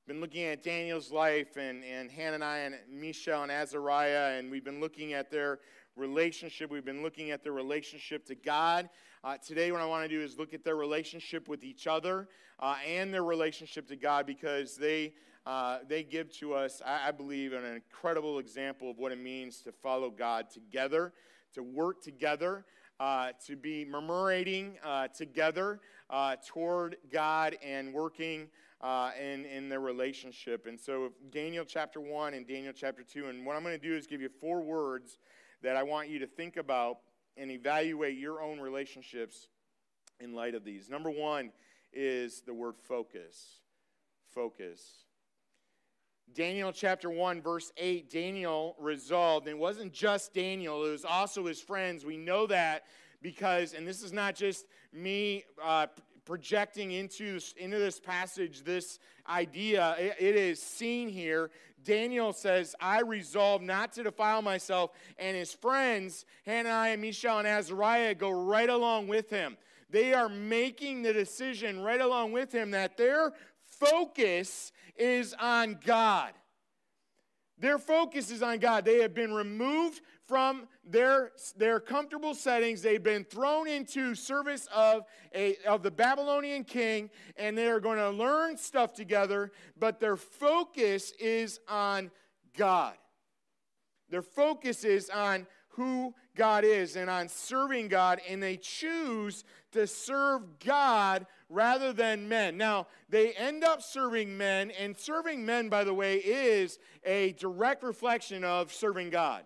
Been 0.07 0.21
looking 0.21 0.43
at 0.43 0.63
Daniel's 0.63 1.11
life 1.11 1.57
and, 1.57 1.83
and 1.83 2.09
Hananiah 2.11 2.67
and 2.67 2.75
Mishael 2.89 3.43
and 3.43 3.51
Azariah, 3.51 4.37
and 4.37 4.51
we've 4.51 4.63
been 4.63 4.79
looking 4.79 5.13
at 5.13 5.31
their 5.31 5.59
relationship. 5.95 6.69
We've 6.69 6.85
been 6.85 7.01
looking 7.01 7.31
at 7.31 7.43
their 7.43 7.53
relationship 7.53 8.25
to 8.27 8.35
God. 8.35 8.89
Uh, 9.25 9.37
today, 9.43 9.71
what 9.71 9.81
I 9.81 9.87
want 9.87 10.07
to 10.07 10.07
do 10.07 10.23
is 10.23 10.37
look 10.37 10.53
at 10.53 10.63
their 10.63 10.75
relationship 10.75 11.47
with 11.47 11.63
each 11.63 11.87
other 11.87 12.27
uh, 12.59 12.75
and 12.87 13.11
their 13.11 13.23
relationship 13.23 13.87
to 13.87 13.95
God 13.95 14.27
because 14.27 14.77
they, 14.77 15.13
uh, 15.47 15.79
they 15.89 16.03
give 16.03 16.31
to 16.37 16.53
us, 16.53 16.79
I, 16.85 17.07
I, 17.07 17.11
believe, 17.11 17.51
an 17.51 17.65
incredible 17.65 18.37
example 18.37 18.91
of 18.91 18.99
what 18.99 19.11
it 19.11 19.17
means 19.17 19.61
to 19.61 19.71
follow 19.71 20.11
God 20.11 20.51
together, 20.51 21.11
to 21.55 21.63
work 21.63 22.03
together. 22.03 22.65
Uh, 22.97 23.31
to 23.45 23.57
be 23.57 23.85
murmurating 23.85 24.75
uh, 24.81 25.09
together 25.09 25.81
uh, 26.09 26.37
toward 26.47 26.95
God 27.11 27.57
and 27.61 27.93
working 27.93 28.47
in, 29.21 29.43
in 29.43 29.67
their 29.67 29.81
relationship. 29.81 30.65
And 30.65 30.79
so, 30.79 31.11
Daniel 31.29 31.65
chapter 31.65 31.99
1 31.99 32.35
and 32.35 32.47
Daniel 32.47 32.71
chapter 32.73 33.03
2, 33.03 33.27
and 33.27 33.45
what 33.45 33.57
I'm 33.57 33.63
going 33.63 33.77
to 33.77 33.85
do 33.85 33.93
is 33.93 34.07
give 34.07 34.21
you 34.21 34.29
four 34.39 34.61
words 34.61 35.19
that 35.61 35.75
I 35.75 35.83
want 35.83 36.07
you 36.07 36.19
to 36.19 36.27
think 36.27 36.55
about 36.55 36.99
and 37.37 37.51
evaluate 37.51 38.17
your 38.17 38.41
own 38.41 38.59
relationships 38.59 39.47
in 40.19 40.33
light 40.33 40.55
of 40.55 40.63
these. 40.63 40.89
Number 40.89 41.09
one 41.09 41.51
is 41.93 42.41
the 42.41 42.53
word 42.53 42.75
focus. 42.77 43.59
Focus. 44.33 45.05
Daniel 46.33 46.71
chapter 46.71 47.09
1, 47.09 47.41
verse 47.41 47.71
8, 47.77 48.09
Daniel 48.09 48.75
resolved, 48.79 49.47
and 49.47 49.55
it 49.55 49.59
wasn't 49.59 49.93
just 49.93 50.33
Daniel, 50.33 50.83
it 50.85 50.91
was 50.91 51.05
also 51.05 51.45
his 51.45 51.61
friends. 51.61 52.03
We 52.03 52.17
know 52.17 52.47
that 52.47 52.85
because, 53.21 53.73
and 53.73 53.87
this 53.87 54.01
is 54.01 54.11
not 54.11 54.35
just 54.35 54.65
me 54.91 55.43
uh, 55.63 55.87
projecting 56.25 56.91
into, 56.91 57.39
into 57.57 57.77
this 57.77 57.99
passage 57.99 58.63
this 58.63 58.99
idea, 59.29 59.95
it, 59.97 60.15
it 60.19 60.35
is 60.35 60.61
seen 60.61 61.07
here 61.07 61.51
Daniel 61.85 62.33
says, 62.33 62.75
I 62.81 63.01
resolve 63.01 63.61
not 63.61 63.93
to 63.93 64.03
defile 64.03 64.41
myself. 64.41 64.91
And 65.17 65.37
his 65.37 65.53
friends, 65.53 66.25
Hananiah, 66.45 66.97
Mishael, 66.97 67.39
and 67.39 67.47
Azariah, 67.47 68.15
go 68.15 68.31
right 68.31 68.69
along 68.69 69.07
with 69.07 69.29
him. 69.29 69.55
They 69.89 70.13
are 70.13 70.27
making 70.27 71.03
the 71.03 71.13
decision 71.13 71.79
right 71.79 72.01
along 72.01 72.33
with 72.33 72.51
him 72.51 72.71
that 72.71 72.97
their 72.97 73.31
focus 73.63 74.71
is 74.97 75.33
on 75.39 75.79
God. 75.85 76.33
Their 77.57 77.77
focus 77.77 78.31
is 78.31 78.43
on 78.43 78.59
God. 78.59 78.83
They 78.83 79.01
have 79.01 79.13
been 79.13 79.33
removed 79.33 80.01
from 80.27 80.67
their, 80.83 81.31
their 81.55 81.79
comfortable 81.79 82.33
settings. 82.33 82.81
They've 82.81 83.01
been 83.01 83.23
thrown 83.23 83.67
into 83.67 84.13
service 84.13 84.67
of, 84.73 85.03
a, 85.33 85.55
of 85.65 85.81
the 85.81 85.91
Babylonian 85.91 86.65
king, 86.65 87.09
and 87.37 87.57
they 87.57 87.67
are 87.67 87.79
going 87.79 87.97
to 87.97 88.09
learn 88.09 88.57
stuff 88.57 88.93
together, 88.93 89.51
but 89.79 89.99
their 89.99 90.17
focus 90.17 91.13
is 91.19 91.59
on 91.69 92.11
God. 92.57 92.95
Their 94.09 94.21
focus 94.21 94.83
is 94.83 95.09
on 95.09 95.47
who 95.69 96.13
God 96.35 96.63
is 96.63 96.95
and 96.95 97.09
on 97.09 97.29
serving 97.29 97.87
God, 97.87 98.21
and 98.27 98.43
they 98.43 98.57
choose 98.57 99.43
to 99.71 99.87
serve 99.87 100.59
God 100.59 101.25
rather 101.49 101.93
than 101.93 102.27
men. 102.27 102.57
Now, 102.57 102.87
they 103.09 103.33
end 103.33 103.63
up 103.63 103.81
serving 103.81 104.37
men, 104.37 104.71
and 104.71 104.97
serving 104.97 105.45
men, 105.45 105.69
by 105.69 105.83
the 105.83 105.93
way, 105.93 106.17
is 106.17 106.79
a 107.03 107.33
direct 107.33 107.83
reflection 107.83 108.43
of 108.43 108.73
serving 108.73 109.09
God. 109.09 109.43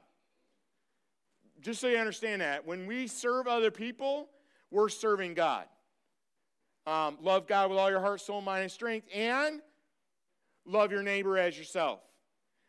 Just 1.62 1.81
so 1.81 1.88
you 1.88 1.98
understand 1.98 2.41
that, 2.41 2.65
when 2.65 2.88
we 2.88 3.08
serve 3.08 3.48
other 3.48 3.72
people, 3.72 4.29
we're 4.72 4.89
serving 4.89 5.34
God. 5.34 5.65
Um, 6.88 7.17
love 7.22 7.48
God 7.48 7.69
with 7.69 7.77
all 7.77 7.89
your 7.89 8.00
heart, 8.00 8.22
soul, 8.22 8.41
mind, 8.41 8.63
and 8.63 8.72
strength, 8.72 9.08
and 9.13 9.62
love 10.65 10.91
your 10.91 11.03
neighbor 11.03 11.38
as 11.38 11.58
yourself. 11.58 12.00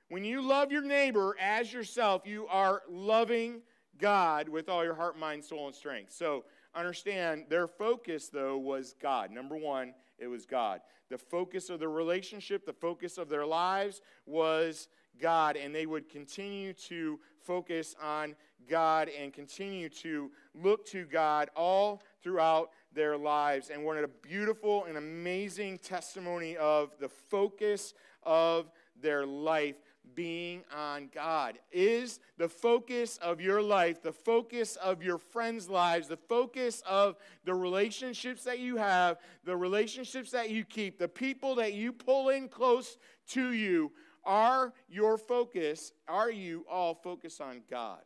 When 0.09 0.25
you 0.25 0.43
love 0.43 0.73
your 0.73 0.83
neighbor 0.83 1.37
as 1.41 1.73
yourself, 1.73 2.27
you 2.27 2.47
are 2.49 2.83
loving 2.91 3.63
God 4.01 4.49
with 4.49 4.69
all 4.69 4.85
your 4.85 4.95
heart, 4.95 5.19
mind, 5.19 5.45
soul, 5.45 5.67
and 5.67 5.75
strength. 5.75 6.13
So 6.13 6.45
understand 6.75 7.47
their 7.49 7.67
focus, 7.67 8.29
though, 8.29 8.59
was 8.59 8.95
God. 9.01 9.31
Number 9.31 9.57
one, 9.57 9.95
it 10.19 10.27
was 10.27 10.47
God. 10.47 10.81
The 11.11 11.19
focus 11.19 11.71
of 11.71 11.81
the 11.81 11.89
relationship, 11.89 12.65
the 12.65 12.73
focus 12.73 13.19
of 13.19 13.29
their 13.29 13.47
lives 13.47 14.01
was 14.27 14.89
God, 15.21 15.57
and 15.57 15.75
they 15.75 15.87
would 15.87 16.09
continue 16.09 16.73
to 16.73 17.19
focus 17.43 17.95
on 18.01 18.35
God 18.69 19.09
and 19.09 19.33
continue 19.33 19.89
to 19.89 20.31
look 20.55 20.87
to 20.87 21.05
God 21.05 21.51
all 21.57 22.03
throughout 22.23 22.71
their 22.93 23.17
lives. 23.17 23.71
And 23.71 23.85
what 23.85 24.03
a 24.03 24.09
beautiful 24.09 24.85
and 24.85 24.97
amazing 24.97 25.79
testimony 25.79 26.57
of 26.57 26.91
the 27.01 27.09
focus 27.09 27.95
of 28.23 28.71
their 29.01 29.27
life 29.27 29.77
being 30.15 30.65
on 30.77 31.09
God? 31.15 31.59
Is 31.73 32.21
the 32.39 32.49
focus 32.49 33.19
of 33.19 33.41
your 33.41 33.63
life, 33.63 34.03
the 34.03 34.13
focus 34.13 34.77
of 34.77 35.03
your 35.03 35.19
friends' 35.19 35.69
lives, 35.69 36.09
the 36.09 36.17
focus 36.17 36.83
of 36.87 37.17
the 37.45 37.55
relationships 37.55 38.45
that 38.45 38.59
you 38.59 38.77
have, 38.77 39.19
the 39.45 39.57
relationships 39.57 40.31
that 40.31 40.51
you 40.51 40.65
keep, 40.65 40.99
the 40.99 41.09
people 41.09 41.55
that 41.57 41.75
you 41.75 41.93
pull 41.93 42.29
in 42.31 42.49
close 42.49 42.99
to 43.29 43.53
you, 43.53 43.93
are 44.25 44.73
your 44.89 45.17
focus, 45.17 45.93
are 46.07 46.31
you 46.31 46.67
all 46.71 46.95
focused 46.95 47.41
on 47.41 47.63
God? 47.71 48.01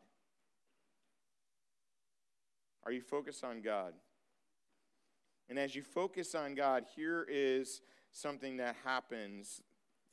Are 2.84 2.92
you 2.92 3.00
focused 3.00 3.42
on 3.42 3.62
God? 3.62 3.94
And 5.48 5.58
as 5.58 5.74
you 5.74 5.82
focus 5.82 6.34
on 6.34 6.54
God, 6.54 6.84
here 6.94 7.26
is 7.28 7.80
something 8.12 8.58
that 8.58 8.76
happens. 8.84 9.62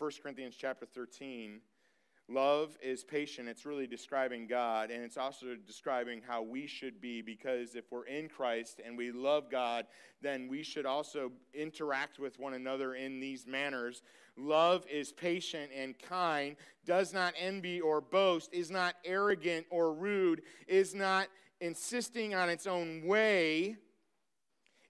1 0.01 0.09
Corinthians 0.23 0.55
chapter 0.57 0.87
13 0.87 1.61
Love 2.27 2.75
is 2.81 3.03
patient. 3.03 3.47
It's 3.47 3.67
really 3.67 3.85
describing 3.85 4.47
God, 4.47 4.89
and 4.89 5.03
it's 5.03 5.17
also 5.17 5.55
describing 5.67 6.21
how 6.25 6.41
we 6.41 6.65
should 6.65 6.99
be 6.99 7.21
because 7.21 7.75
if 7.75 7.91
we're 7.91 8.05
in 8.05 8.29
Christ 8.29 8.81
and 8.83 8.97
we 8.97 9.11
love 9.11 9.51
God, 9.51 9.85
then 10.21 10.47
we 10.47 10.63
should 10.63 10.87
also 10.87 11.31
interact 11.53 12.17
with 12.17 12.39
one 12.39 12.53
another 12.53 12.95
in 12.95 13.19
these 13.19 13.45
manners. 13.45 14.01
Love 14.37 14.85
is 14.89 15.11
patient 15.11 15.71
and 15.77 15.99
kind, 15.99 16.55
does 16.83 17.13
not 17.13 17.35
envy 17.37 17.79
or 17.79 18.01
boast, 18.01 18.51
is 18.53 18.71
not 18.71 18.95
arrogant 19.05 19.67
or 19.69 19.93
rude, 19.93 20.41
is 20.67 20.95
not 20.95 21.27
insisting 21.59 22.33
on 22.33 22.49
its 22.49 22.65
own 22.65 23.05
way, 23.05 23.75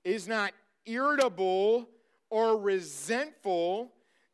is 0.06 0.26
not 0.26 0.54
irritable 0.86 1.90
or 2.30 2.58
resentful 2.58 3.92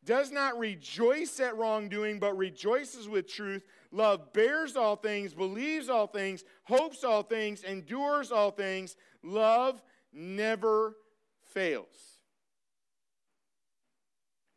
does 0.08 0.32
not 0.32 0.58
rejoice 0.58 1.38
at 1.38 1.58
wrongdoing, 1.58 2.18
but 2.18 2.34
rejoices 2.34 3.06
with 3.06 3.28
truth. 3.28 3.62
Love 3.92 4.32
bears 4.32 4.74
all 4.74 4.96
things, 4.96 5.34
believes 5.34 5.90
all 5.90 6.06
things, 6.06 6.44
hopes 6.62 7.04
all 7.04 7.22
things, 7.22 7.62
endures 7.62 8.32
all 8.32 8.50
things. 8.50 8.96
Love 9.22 9.82
never 10.10 10.96
fails. 11.44 12.16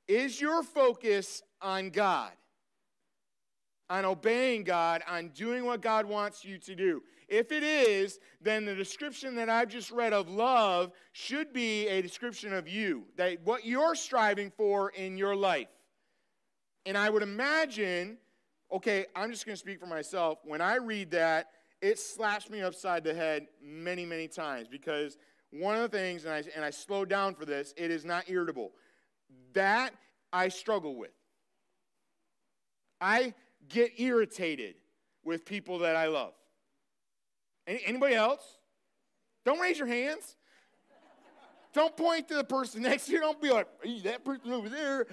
Is 0.07 0.39
your 0.39 0.63
focus 0.63 1.43
on 1.61 1.89
God? 1.89 2.31
On 3.89 4.05
obeying 4.05 4.63
God, 4.63 5.03
on 5.05 5.31
doing 5.35 5.65
what 5.65 5.81
God 5.81 6.05
wants 6.05 6.45
you 6.45 6.59
to 6.59 6.75
do? 6.75 7.03
If 7.31 7.53
it 7.53 7.63
is, 7.63 8.19
then 8.41 8.65
the 8.65 8.75
description 8.75 9.35
that 9.35 9.49
I've 9.49 9.69
just 9.69 9.89
read 9.89 10.11
of 10.11 10.27
love 10.27 10.91
should 11.13 11.53
be 11.53 11.87
a 11.87 12.01
description 12.01 12.51
of 12.51 12.67
you, 12.67 13.05
that 13.15 13.37
what 13.45 13.65
you're 13.65 13.95
striving 13.95 14.51
for 14.51 14.89
in 14.89 15.17
your 15.17 15.33
life. 15.33 15.69
And 16.85 16.97
I 16.97 17.09
would 17.09 17.23
imagine, 17.23 18.17
okay, 18.69 19.05
I'm 19.15 19.31
just 19.31 19.45
going 19.45 19.53
to 19.53 19.59
speak 19.59 19.79
for 19.79 19.85
myself. 19.85 20.39
When 20.43 20.59
I 20.59 20.75
read 20.75 21.11
that, 21.11 21.51
it 21.81 21.99
slaps 21.99 22.49
me 22.49 22.61
upside 22.61 23.05
the 23.05 23.13
head 23.13 23.47
many, 23.63 24.05
many 24.05 24.27
times 24.27 24.67
because 24.67 25.17
one 25.51 25.77
of 25.77 25.89
the 25.89 25.97
things, 25.97 26.25
and 26.25 26.33
I, 26.33 26.43
and 26.53 26.65
I 26.65 26.69
slow 26.69 27.05
down 27.05 27.33
for 27.33 27.45
this, 27.45 27.73
it 27.77 27.91
is 27.91 28.03
not 28.03 28.29
irritable. 28.29 28.73
That 29.53 29.93
I 30.33 30.49
struggle 30.49 30.97
with. 30.97 31.11
I 32.99 33.33
get 33.69 34.01
irritated 34.01 34.75
with 35.23 35.45
people 35.45 35.79
that 35.79 35.95
I 35.95 36.07
love. 36.07 36.33
Any, 37.67 37.81
anybody 37.85 38.15
else? 38.15 38.57
Don't 39.45 39.59
raise 39.59 39.77
your 39.77 39.87
hands. 39.87 40.35
Don't 41.73 41.95
point 41.95 42.27
to 42.27 42.35
the 42.35 42.43
person 42.43 42.81
next 42.81 43.05
to 43.05 43.13
you. 43.13 43.19
Don't 43.19 43.41
be 43.41 43.49
like, 43.49 43.67
hey, 43.81 43.99
that 44.01 44.25
person 44.25 44.51
over 44.51 44.69
there. 44.69 45.07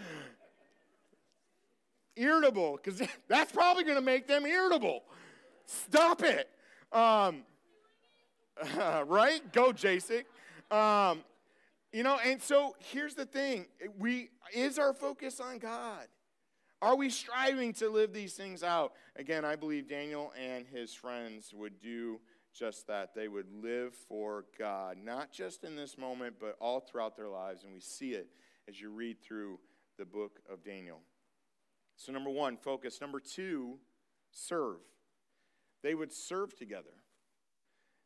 Irritable, 2.16 2.78
because 2.82 3.00
that's 3.28 3.52
probably 3.52 3.84
going 3.84 3.96
to 3.96 4.02
make 4.02 4.26
them 4.26 4.44
irritable. 4.44 5.04
Stop 5.66 6.22
it. 6.22 6.48
Um, 6.92 7.42
uh, 8.78 9.04
right? 9.06 9.52
Go, 9.52 9.72
Jason. 9.72 10.22
Um, 10.70 11.22
you 11.92 12.02
know, 12.02 12.18
and 12.24 12.42
so 12.42 12.74
here's 12.78 13.14
the 13.14 13.24
thing: 13.24 13.66
we 13.98 14.30
is 14.52 14.78
our 14.78 14.92
focus 14.92 15.40
on 15.40 15.58
God. 15.58 16.06
Are 16.80 16.94
we 16.94 17.10
striving 17.10 17.72
to 17.74 17.88
live 17.88 18.12
these 18.12 18.34
things 18.34 18.62
out? 18.62 18.92
Again, 19.16 19.44
I 19.44 19.56
believe 19.56 19.88
Daniel 19.88 20.32
and 20.40 20.64
his 20.66 20.94
friends 20.94 21.52
would 21.52 21.80
do 21.80 22.20
just 22.58 22.86
that. 22.88 23.14
They 23.14 23.28
would 23.28 23.46
live 23.62 23.94
for 24.08 24.44
God, 24.58 24.96
not 25.02 25.32
just 25.32 25.64
in 25.64 25.76
this 25.76 25.96
moment, 25.96 26.36
but 26.40 26.56
all 26.60 26.80
throughout 26.80 27.16
their 27.16 27.28
lives. 27.28 27.64
And 27.64 27.72
we 27.72 27.80
see 27.80 28.12
it 28.12 28.28
as 28.68 28.80
you 28.80 28.90
read 28.90 29.22
through 29.22 29.58
the 29.98 30.04
book 30.04 30.40
of 30.50 30.64
Daniel. 30.64 31.00
So, 31.96 32.12
number 32.12 32.30
one, 32.30 32.56
focus. 32.56 33.00
Number 33.00 33.20
two, 33.20 33.78
serve. 34.30 34.78
They 35.82 35.94
would 35.94 36.12
serve 36.12 36.56
together. 36.56 36.90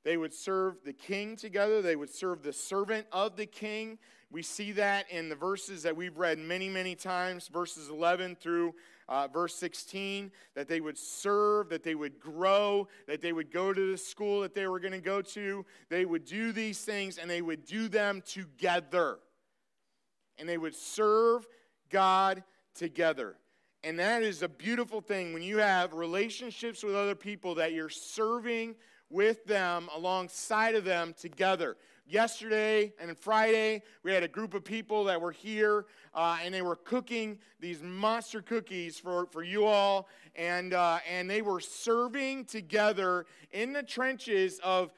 They 0.05 0.17
would 0.17 0.35
serve 0.35 0.79
the 0.85 0.93
king 0.93 1.37
together. 1.37 1.81
They 1.81 1.97
would 1.97 2.11
serve 2.11 2.43
the 2.43 2.53
servant 2.53 3.07
of 3.13 3.37
the 3.37 3.47
king. 3.47 3.99
We 4.31 4.43
see 4.43 4.73
that 4.73 5.11
in 5.11 5.29
the 5.29 5.37
verses 5.37 5.83
that 5.85 5.97
we've 5.97 6.17
read 6.17 6.39
many, 6.39 6.69
many 6.69 6.95
times, 6.95 7.49
verses 7.49 7.89
11 7.89 8.37
through 8.37 8.75
uh, 9.09 9.29
verse 9.29 9.55
16, 9.57 10.33
that 10.55 10.69
they 10.69 10.81
would 10.81 10.99
serve, 10.99 11.69
that 11.69 11.85
they 11.85 11.95
would 11.95 12.19
grow, 12.19 12.89
that 13.07 13.21
they 13.21 13.33
would 13.33 13.53
go 13.53 13.73
to 13.73 13.91
the 13.91 13.99
school 13.99 14.41
that 14.41 14.55
they 14.55 14.67
were 14.67 14.81
going 14.81 14.93
to 14.93 15.01
go 15.01 15.21
to. 15.21 15.65
They 15.89 16.05
would 16.05 16.25
do 16.25 16.51
these 16.51 16.81
things 16.81 17.19
and 17.19 17.31
they 17.31 17.43
would 17.43 17.65
do 17.65 17.89
them 17.89 18.23
together. 18.27 19.19
And 20.39 20.49
they 20.49 20.59
would 20.59 20.75
serve 20.75 21.47
God 21.91 22.43
together. 22.75 23.37
And 23.85 23.99
that 23.99 24.23
is 24.23 24.43
a 24.43 24.49
beautiful 24.49 25.01
thing 25.01 25.33
when 25.33 25.43
you 25.43 25.59
have 25.59 25.93
relationships 25.93 26.83
with 26.83 26.95
other 26.95 27.15
people 27.15 27.57
that 27.57 27.73
you're 27.73 27.89
serving 27.89 28.77
with 29.13 29.45
them, 29.45 29.89
alongside 29.95 30.75
of 30.75 30.85
them 30.85 31.15
together 31.19 31.77
yesterday 32.07 32.93
and 33.01 33.17
Friday, 33.17 33.83
we 34.03 34.13
had 34.13 34.23
a 34.23 34.29
group 34.29 34.55
of 34.55 34.65
people 34.65 35.05
that 35.05 35.21
were 35.21 35.33
here 35.33 35.87
uh, 36.15 36.39
and 36.45 36.53
they 36.53 36.63
were 36.63 36.77
cooking 36.77 37.39
these 37.61 37.83
monster 37.83 38.43
cookies 38.43 38.99
for, 38.99 39.27
for 39.27 39.43
you 39.43 39.65
all. 39.65 40.09
And, 40.37 40.75
uh, 40.75 40.99
and 41.11 41.29
they 41.29 41.43
were 41.43 41.61
serving 41.61 42.45
together 42.47 43.27
in 43.51 43.73
the 43.73 43.83
trenches 43.83 44.61
of 44.63 44.93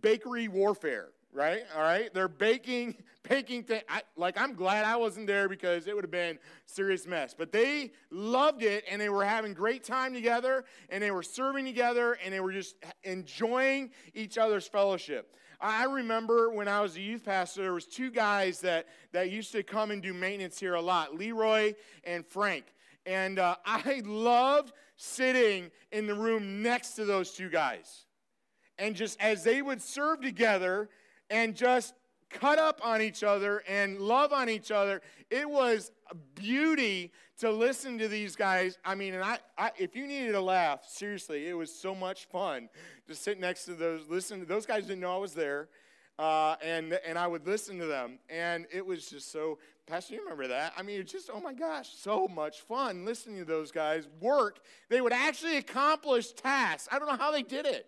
bakery 0.00 0.48
warfare 0.48 1.08
right? 1.32 1.62
All 1.74 1.82
right, 1.82 2.12
they're 2.12 2.28
baking, 2.28 2.96
baking 3.28 3.64
thing. 3.64 3.82
like 4.16 4.40
I'm 4.40 4.54
glad 4.54 4.84
I 4.84 4.96
wasn't 4.96 5.26
there 5.26 5.48
because 5.48 5.86
it 5.86 5.94
would 5.94 6.04
have 6.04 6.10
been 6.10 6.38
serious 6.66 7.06
mess. 7.06 7.34
But 7.36 7.52
they 7.52 7.92
loved 8.10 8.62
it, 8.62 8.84
and 8.90 9.00
they 9.00 9.08
were 9.08 9.24
having 9.24 9.54
great 9.54 9.84
time 9.84 10.14
together, 10.14 10.64
and 10.88 11.02
they 11.02 11.10
were 11.10 11.22
serving 11.22 11.64
together, 11.64 12.18
and 12.24 12.32
they 12.32 12.40
were 12.40 12.52
just 12.52 12.76
enjoying 13.04 13.90
each 14.14 14.38
other's 14.38 14.66
fellowship. 14.66 15.36
I 15.60 15.84
remember 15.84 16.50
when 16.50 16.68
I 16.68 16.80
was 16.80 16.96
a 16.96 17.00
youth 17.00 17.24
pastor, 17.24 17.62
there 17.62 17.74
was 17.74 17.84
two 17.84 18.10
guys 18.10 18.60
that, 18.60 18.86
that 19.12 19.30
used 19.30 19.52
to 19.52 19.62
come 19.62 19.90
and 19.90 20.00
do 20.00 20.14
maintenance 20.14 20.58
here 20.58 20.74
a 20.74 20.80
lot, 20.80 21.14
Leroy 21.14 21.74
and 22.04 22.24
Frank. 22.24 22.64
And 23.04 23.38
uh, 23.38 23.56
I 23.66 24.02
loved 24.06 24.72
sitting 24.96 25.70
in 25.92 26.06
the 26.06 26.14
room 26.14 26.62
next 26.62 26.92
to 26.92 27.04
those 27.04 27.32
two 27.32 27.50
guys. 27.50 28.06
And 28.78 28.96
just 28.96 29.20
as 29.20 29.44
they 29.44 29.60
would 29.60 29.82
serve 29.82 30.22
together 30.22 30.88
and 31.30 31.54
just 31.54 31.94
cut 32.28 32.58
up 32.58 32.80
on 32.84 33.00
each 33.02 33.22
other 33.22 33.62
and 33.68 33.98
love 33.98 34.32
on 34.32 34.48
each 34.48 34.70
other, 34.70 35.00
it 35.30 35.48
was 35.48 35.90
beauty 36.34 37.12
to 37.38 37.50
listen 37.50 37.98
to 37.98 38.08
these 38.08 38.36
guys. 38.36 38.78
I 38.84 38.94
mean, 38.94 39.14
and 39.14 39.24
I, 39.24 39.38
I, 39.56 39.70
if 39.78 39.96
you 39.96 40.06
needed 40.06 40.34
a 40.34 40.40
laugh, 40.40 40.84
seriously, 40.86 41.48
it 41.48 41.54
was 41.54 41.74
so 41.74 41.94
much 41.94 42.26
fun 42.26 42.68
to 43.08 43.14
sit 43.14 43.40
next 43.40 43.64
to 43.64 43.74
those, 43.74 44.08
listen. 44.08 44.44
Those 44.46 44.66
guys 44.66 44.82
didn't 44.82 45.00
know 45.00 45.14
I 45.14 45.18
was 45.18 45.34
there, 45.34 45.68
uh, 46.20 46.54
and 46.62 46.92
and 47.06 47.18
I 47.18 47.26
would 47.26 47.46
listen 47.46 47.78
to 47.78 47.86
them, 47.86 48.18
and 48.28 48.66
it 48.70 48.84
was 48.84 49.08
just 49.08 49.32
so. 49.32 49.58
Pastor, 49.86 50.14
you 50.14 50.20
remember 50.20 50.46
that? 50.48 50.74
I 50.76 50.82
mean, 50.82 51.00
it's 51.00 51.10
just 51.10 51.30
oh 51.32 51.40
my 51.40 51.54
gosh, 51.54 51.94
so 51.96 52.28
much 52.28 52.60
fun 52.60 53.06
listening 53.06 53.38
to 53.38 53.46
those 53.46 53.72
guys 53.72 54.06
work. 54.20 54.60
They 54.90 55.00
would 55.00 55.14
actually 55.14 55.56
accomplish 55.56 56.32
tasks. 56.32 56.88
I 56.92 56.98
don't 56.98 57.08
know 57.08 57.16
how 57.16 57.32
they 57.32 57.42
did 57.42 57.64
it. 57.64 57.86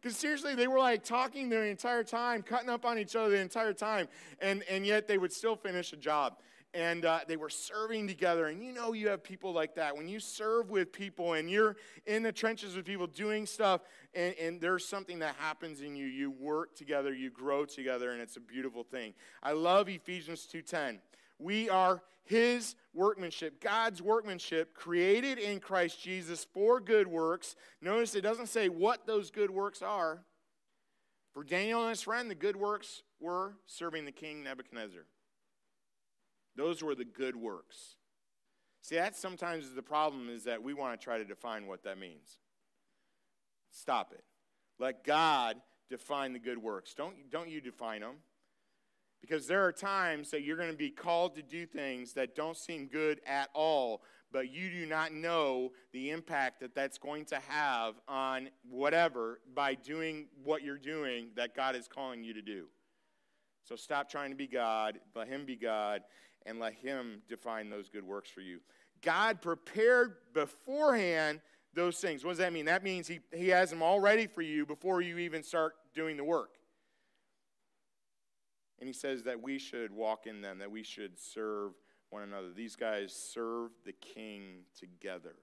Because 0.00 0.16
seriously, 0.16 0.56
they 0.56 0.66
were 0.66 0.80
like 0.80 1.04
talking 1.04 1.48
the 1.48 1.62
entire 1.62 2.02
time, 2.02 2.42
cutting 2.42 2.68
up 2.68 2.84
on 2.84 2.98
each 2.98 3.14
other 3.14 3.30
the 3.30 3.38
entire 3.38 3.72
time, 3.72 4.08
and, 4.40 4.64
and 4.68 4.84
yet 4.84 5.06
they 5.06 5.18
would 5.18 5.32
still 5.32 5.56
finish 5.56 5.92
a 5.92 5.96
job 5.96 6.36
and 6.74 7.04
uh, 7.04 7.20
they 7.26 7.36
were 7.36 7.48
serving 7.48 8.06
together. 8.06 8.46
And 8.46 8.62
you 8.62 8.72
know, 8.72 8.92
you 8.92 9.08
have 9.08 9.22
people 9.22 9.52
like 9.52 9.74
that. 9.76 9.96
When 9.96 10.08
you 10.08 10.20
serve 10.20 10.70
with 10.70 10.92
people 10.92 11.34
and 11.34 11.50
you're 11.50 11.76
in 12.06 12.22
the 12.22 12.32
trenches 12.32 12.76
with 12.76 12.84
people 12.84 13.06
doing 13.06 13.46
stuff, 13.46 13.80
and, 14.14 14.34
and 14.34 14.60
there's 14.60 14.86
something 14.86 15.20
that 15.20 15.34
happens 15.36 15.80
in 15.80 15.96
you, 15.96 16.06
you 16.06 16.30
work 16.30 16.74
together, 16.74 17.14
you 17.14 17.30
grow 17.30 17.64
together, 17.64 18.10
and 18.10 18.20
it's 18.20 18.36
a 18.36 18.40
beautiful 18.40 18.84
thing. 18.84 19.14
I 19.42 19.52
love 19.52 19.88
Ephesians 19.88 20.46
2:10. 20.46 21.00
We 21.38 21.70
are 21.70 22.02
his 22.24 22.74
workmanship, 22.92 23.60
God's 23.60 24.02
workmanship, 24.02 24.74
created 24.74 25.38
in 25.38 25.60
Christ 25.60 26.02
Jesus 26.02 26.46
for 26.52 26.80
good 26.80 27.06
works. 27.06 27.56
Notice 27.80 28.14
it 28.14 28.20
doesn't 28.20 28.48
say 28.48 28.68
what 28.68 29.06
those 29.06 29.30
good 29.30 29.50
works 29.50 29.80
are. 29.80 30.24
For 31.32 31.44
Daniel 31.44 31.82
and 31.82 31.90
his 31.90 32.02
friend, 32.02 32.30
the 32.30 32.34
good 32.34 32.56
works 32.56 33.02
were 33.20 33.54
serving 33.66 34.04
the 34.04 34.12
king 34.12 34.42
Nebuchadnezzar. 34.42 35.06
Those 36.58 36.82
were 36.82 36.96
the 36.96 37.04
good 37.04 37.36
works. 37.36 37.94
See, 38.82 38.96
that 38.96 39.16
sometimes 39.16 39.64
is 39.64 39.74
the 39.74 39.82
problem 39.82 40.28
is 40.28 40.44
that 40.44 40.62
we 40.62 40.74
want 40.74 41.00
to 41.00 41.02
try 41.02 41.16
to 41.16 41.24
define 41.24 41.68
what 41.68 41.84
that 41.84 41.98
means. 41.98 42.38
Stop 43.70 44.12
it. 44.12 44.24
Let 44.80 45.04
God 45.04 45.56
define 45.88 46.32
the 46.32 46.38
good 46.40 46.58
works. 46.58 46.94
Don't, 46.94 47.30
don't 47.30 47.48
you 47.48 47.60
define 47.60 48.00
them. 48.00 48.16
Because 49.20 49.46
there 49.46 49.64
are 49.64 49.72
times 49.72 50.30
that 50.30 50.42
you're 50.42 50.56
going 50.56 50.70
to 50.70 50.76
be 50.76 50.90
called 50.90 51.36
to 51.36 51.42
do 51.42 51.64
things 51.64 52.12
that 52.14 52.34
don't 52.34 52.56
seem 52.56 52.86
good 52.86 53.20
at 53.26 53.50
all, 53.54 54.02
but 54.32 54.50
you 54.52 54.70
do 54.70 54.84
not 54.84 55.12
know 55.12 55.70
the 55.92 56.10
impact 56.10 56.60
that 56.60 56.74
that's 56.74 56.98
going 56.98 57.24
to 57.26 57.38
have 57.48 57.94
on 58.08 58.48
whatever 58.68 59.40
by 59.54 59.74
doing 59.74 60.26
what 60.42 60.62
you're 60.62 60.76
doing 60.76 61.28
that 61.36 61.54
God 61.54 61.76
is 61.76 61.88
calling 61.88 62.24
you 62.24 62.34
to 62.34 62.42
do. 62.42 62.66
So 63.64 63.76
stop 63.76 64.08
trying 64.08 64.30
to 64.30 64.36
be 64.36 64.46
God, 64.46 64.98
let 65.14 65.28
Him 65.28 65.44
be 65.44 65.56
God, 65.56 66.00
and 66.48 66.58
let 66.58 66.74
Him 66.74 67.22
define 67.28 67.70
those 67.70 67.88
good 67.88 68.04
works 68.04 68.30
for 68.30 68.40
you. 68.40 68.60
God 69.02 69.40
prepared 69.40 70.16
beforehand 70.32 71.40
those 71.74 71.98
things. 71.98 72.24
What 72.24 72.32
does 72.32 72.38
that 72.38 72.52
mean? 72.52 72.64
That 72.64 72.82
means 72.82 73.06
He, 73.06 73.20
he 73.32 73.48
has 73.48 73.70
them 73.70 73.82
all 73.82 74.00
ready 74.00 74.26
for 74.26 74.42
you 74.42 74.66
before 74.66 75.00
you 75.00 75.18
even 75.18 75.42
start 75.42 75.74
doing 75.94 76.16
the 76.16 76.24
work. 76.24 76.54
And 78.80 78.88
He 78.88 78.92
says 78.92 79.24
that 79.24 79.42
we 79.42 79.58
should 79.58 79.92
walk 79.92 80.26
in 80.26 80.40
them, 80.40 80.58
that 80.58 80.70
we 80.70 80.82
should 80.82 81.18
serve 81.18 81.72
one 82.10 82.22
another. 82.22 82.48
These 82.54 82.76
guys 82.76 83.12
serve 83.12 83.70
the 83.84 83.92
king 83.92 84.64
together. 84.78 85.34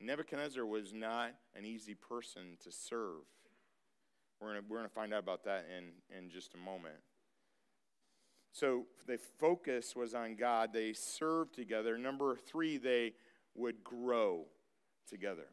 Nebuchadnezzar 0.00 0.64
was 0.64 0.92
not 0.92 1.32
an 1.56 1.64
easy 1.64 1.94
person 1.94 2.56
to 2.62 2.70
serve. 2.70 3.24
We're 4.40 4.52
going 4.52 4.64
we're 4.68 4.76
gonna 4.76 4.88
find 4.88 5.12
out 5.12 5.22
about 5.22 5.44
that 5.44 5.66
in, 5.76 6.16
in 6.16 6.30
just 6.30 6.54
a 6.54 6.58
moment. 6.58 6.94
So 8.52 8.86
the 9.06 9.18
focus 9.38 9.94
was 9.94 10.14
on 10.14 10.36
God. 10.36 10.72
They 10.72 10.92
served 10.92 11.54
together. 11.54 11.96
Number 11.98 12.36
three, 12.36 12.76
they 12.78 13.12
would 13.54 13.84
grow 13.84 14.46
together. 15.08 15.46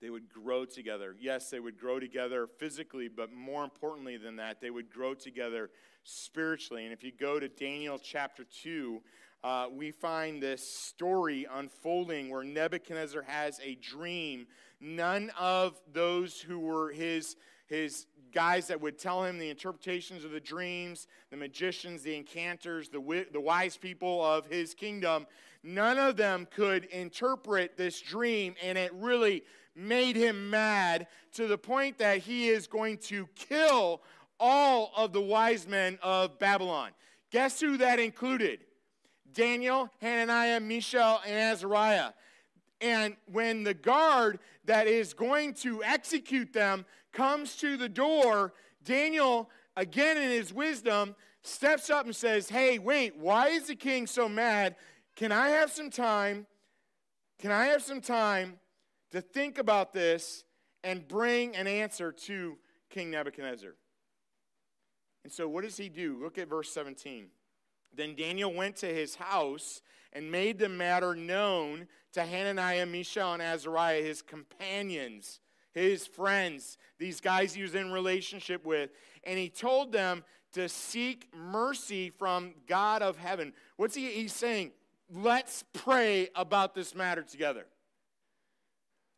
They 0.00 0.10
would 0.10 0.28
grow 0.28 0.64
together. 0.64 1.16
Yes, 1.18 1.50
they 1.50 1.58
would 1.58 1.78
grow 1.78 1.98
together 1.98 2.46
physically, 2.58 3.08
but 3.08 3.32
more 3.32 3.64
importantly 3.64 4.16
than 4.16 4.36
that, 4.36 4.60
they 4.60 4.70
would 4.70 4.90
grow 4.90 5.14
together 5.14 5.70
spiritually. 6.04 6.84
And 6.84 6.92
if 6.92 7.02
you 7.02 7.10
go 7.10 7.40
to 7.40 7.48
Daniel 7.48 7.98
chapter 7.98 8.44
2, 8.62 9.02
uh, 9.42 9.66
we 9.72 9.90
find 9.90 10.42
this 10.42 10.68
story 10.68 11.46
unfolding 11.52 12.30
where 12.30 12.44
Nebuchadnezzar 12.44 13.22
has 13.22 13.60
a 13.62 13.74
dream. 13.76 14.46
None 14.80 15.30
of 15.38 15.80
those 15.92 16.40
who 16.40 16.60
were 16.60 16.92
his, 16.92 17.36
his 17.68 18.06
guys 18.32 18.66
that 18.68 18.80
would 18.80 18.98
tell 18.98 19.24
him 19.24 19.38
the 19.38 19.50
interpretations 19.50 20.24
of 20.24 20.30
the 20.30 20.40
dreams, 20.40 21.06
the 21.30 21.36
magicians, 21.36 22.02
the 22.02 22.16
enchanters, 22.16 22.88
the, 22.88 23.26
the 23.32 23.40
wise 23.40 23.76
people 23.76 24.24
of 24.24 24.46
his 24.46 24.74
kingdom, 24.74 25.26
none 25.62 25.98
of 25.98 26.16
them 26.16 26.46
could 26.50 26.84
interpret 26.86 27.76
this 27.76 28.00
dream, 28.00 28.54
and 28.62 28.76
it 28.76 28.92
really 28.94 29.42
made 29.74 30.16
him 30.16 30.50
mad 30.50 31.06
to 31.32 31.46
the 31.46 31.58
point 31.58 31.98
that 31.98 32.18
he 32.18 32.48
is 32.48 32.66
going 32.66 32.98
to 32.98 33.28
kill 33.34 34.02
all 34.40 34.92
of 34.96 35.12
the 35.12 35.20
wise 35.20 35.66
men 35.66 35.98
of 36.02 36.38
Babylon. 36.38 36.90
Guess 37.30 37.60
who 37.60 37.76
that 37.78 37.98
included? 37.98 38.60
Daniel, 39.32 39.90
Hananiah, 40.00 40.60
Mishael, 40.60 41.20
and 41.26 41.36
Azariah. 41.36 42.10
And 42.80 43.16
when 43.30 43.64
the 43.64 43.74
guard 43.74 44.38
that 44.64 44.86
is 44.86 45.12
going 45.12 45.54
to 45.54 45.82
execute 45.82 46.52
them 46.52 46.84
comes 47.12 47.56
to 47.56 47.76
the 47.76 47.88
door, 47.88 48.52
Daniel, 48.84 49.50
again 49.76 50.16
in 50.16 50.30
his 50.30 50.52
wisdom, 50.52 51.14
steps 51.42 51.90
up 51.90 52.06
and 52.06 52.14
says, 52.14 52.48
Hey, 52.48 52.78
wait, 52.78 53.16
why 53.16 53.48
is 53.48 53.66
the 53.66 53.74
king 53.74 54.06
so 54.06 54.28
mad? 54.28 54.76
Can 55.16 55.32
I 55.32 55.48
have 55.48 55.70
some 55.70 55.90
time? 55.90 56.46
Can 57.38 57.50
I 57.50 57.66
have 57.66 57.82
some 57.82 58.00
time 58.00 58.58
to 59.10 59.20
think 59.20 59.58
about 59.58 59.92
this 59.92 60.44
and 60.84 61.06
bring 61.06 61.56
an 61.56 61.66
answer 61.66 62.12
to 62.12 62.58
King 62.90 63.10
Nebuchadnezzar? 63.10 63.74
And 65.24 65.32
so, 65.32 65.48
what 65.48 65.64
does 65.64 65.76
he 65.76 65.88
do? 65.88 66.18
Look 66.22 66.38
at 66.38 66.48
verse 66.48 66.70
17. 66.70 67.26
Then 67.94 68.14
Daniel 68.14 68.52
went 68.52 68.76
to 68.76 68.86
his 68.86 69.16
house 69.16 69.82
and 70.12 70.30
made 70.30 70.58
the 70.58 70.68
matter 70.68 71.14
known 71.14 71.86
to 72.12 72.22
Hananiah, 72.22 72.86
Mishael, 72.86 73.34
and 73.34 73.42
Azariah, 73.42 74.02
his 74.02 74.22
companions, 74.22 75.40
his 75.78 76.06
friends, 76.06 76.78
these 76.98 77.20
guys 77.20 77.54
he 77.54 77.62
was 77.62 77.74
in 77.74 77.92
relationship 77.92 78.64
with. 78.64 78.90
And 79.24 79.38
he 79.38 79.48
told 79.48 79.92
them 79.92 80.24
to 80.52 80.68
seek 80.68 81.28
mercy 81.34 82.10
from 82.10 82.54
God 82.66 83.02
of 83.02 83.16
heaven. 83.18 83.52
What's 83.76 83.94
he 83.94 84.08
he's 84.08 84.32
saying? 84.32 84.72
Let's 85.10 85.64
pray 85.72 86.28
about 86.34 86.74
this 86.74 86.94
matter 86.94 87.22
together. 87.22 87.66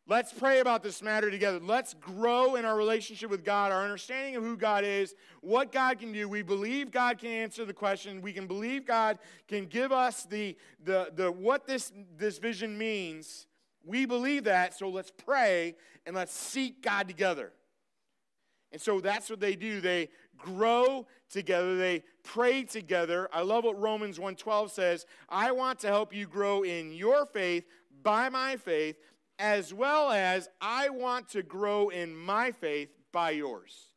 Let's 0.07 0.33
pray 0.33 0.59
about 0.59 0.83
this 0.83 1.01
matter 1.01 1.29
together. 1.29 1.59
Let's 1.61 1.93
grow 1.93 2.55
in 2.55 2.65
our 2.65 2.75
relationship 2.75 3.29
with 3.29 3.45
God, 3.45 3.71
our 3.71 3.83
understanding 3.83 4.35
of 4.35 4.43
who 4.43 4.57
God 4.57 4.83
is, 4.83 5.15
what 5.41 5.71
God 5.71 5.99
can 5.99 6.11
do. 6.11 6.27
We 6.27 6.41
believe 6.41 6.91
God 6.91 7.19
can 7.19 7.29
answer 7.29 7.65
the 7.65 7.73
question. 7.73 8.21
We 8.21 8.33
can 8.33 8.47
believe 8.47 8.85
God 8.85 9.19
can 9.47 9.67
give 9.67 9.91
us 9.91 10.23
the, 10.23 10.57
the, 10.83 11.11
the 11.15 11.31
what 11.31 11.67
this, 11.67 11.93
this 12.17 12.39
vision 12.39 12.77
means. 12.77 13.47
We 13.85 14.05
believe 14.05 14.45
that, 14.45 14.77
so 14.77 14.89
let's 14.89 15.11
pray 15.11 15.75
and 16.05 16.15
let's 16.15 16.33
seek 16.33 16.81
God 16.81 17.07
together. 17.07 17.51
And 18.71 18.81
so 18.81 18.99
that's 18.99 19.29
what 19.29 19.39
they 19.39 19.55
do. 19.55 19.81
They 19.81 20.09
grow 20.37 21.07
together, 21.29 21.77
they 21.77 22.03
pray 22.23 22.63
together. 22.63 23.29
I 23.31 23.41
love 23.41 23.63
what 23.63 23.79
Romans 23.79 24.17
1:12 24.17 24.71
says, 24.71 25.05
I 25.29 25.51
want 25.51 25.79
to 25.79 25.87
help 25.87 26.13
you 26.13 26.25
grow 26.25 26.63
in 26.63 26.91
your 26.91 27.25
faith 27.25 27.65
by 28.03 28.29
my 28.29 28.57
faith 28.57 28.97
as 29.39 29.73
well 29.73 30.11
as 30.11 30.49
I 30.59 30.89
want 30.89 31.29
to 31.29 31.41
grow 31.41 31.89
in 31.89 32.15
my 32.15 32.51
faith 32.51 32.89
by 33.11 33.31
yours. 33.31 33.87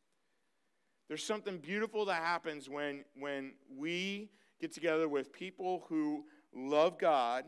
There's 1.07 1.23
something 1.23 1.59
beautiful 1.59 2.05
that 2.05 2.23
happens 2.23 2.67
when, 2.67 3.05
when 3.15 3.53
we 3.77 4.31
get 4.59 4.73
together 4.73 5.07
with 5.07 5.31
people 5.31 5.85
who 5.87 6.25
love 6.51 6.97
God, 6.97 7.45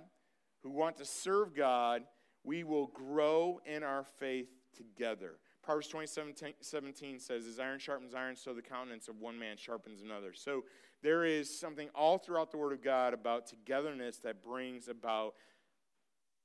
who 0.61 0.69
want 0.69 0.97
to 0.97 1.05
serve 1.05 1.55
God. 1.55 2.03
We 2.47 2.63
will 2.63 2.87
grow 2.87 3.59
in 3.65 3.83
our 3.83 4.05
faith 4.05 4.47
together. 4.73 5.33
Proverbs 5.63 5.89
27 5.89 6.33
17 6.61 7.19
says, 7.19 7.45
As 7.45 7.59
iron 7.59 7.77
sharpens 7.77 8.15
iron, 8.15 8.37
so 8.37 8.53
the 8.53 8.61
countenance 8.61 9.09
of 9.09 9.19
one 9.19 9.37
man 9.37 9.57
sharpens 9.57 10.01
another. 10.01 10.31
So 10.33 10.63
there 11.03 11.25
is 11.25 11.59
something 11.59 11.89
all 11.93 12.17
throughout 12.17 12.51
the 12.51 12.57
Word 12.57 12.71
of 12.71 12.81
God 12.81 13.13
about 13.13 13.47
togetherness 13.47 14.19
that 14.19 14.41
brings 14.41 14.87
about, 14.87 15.33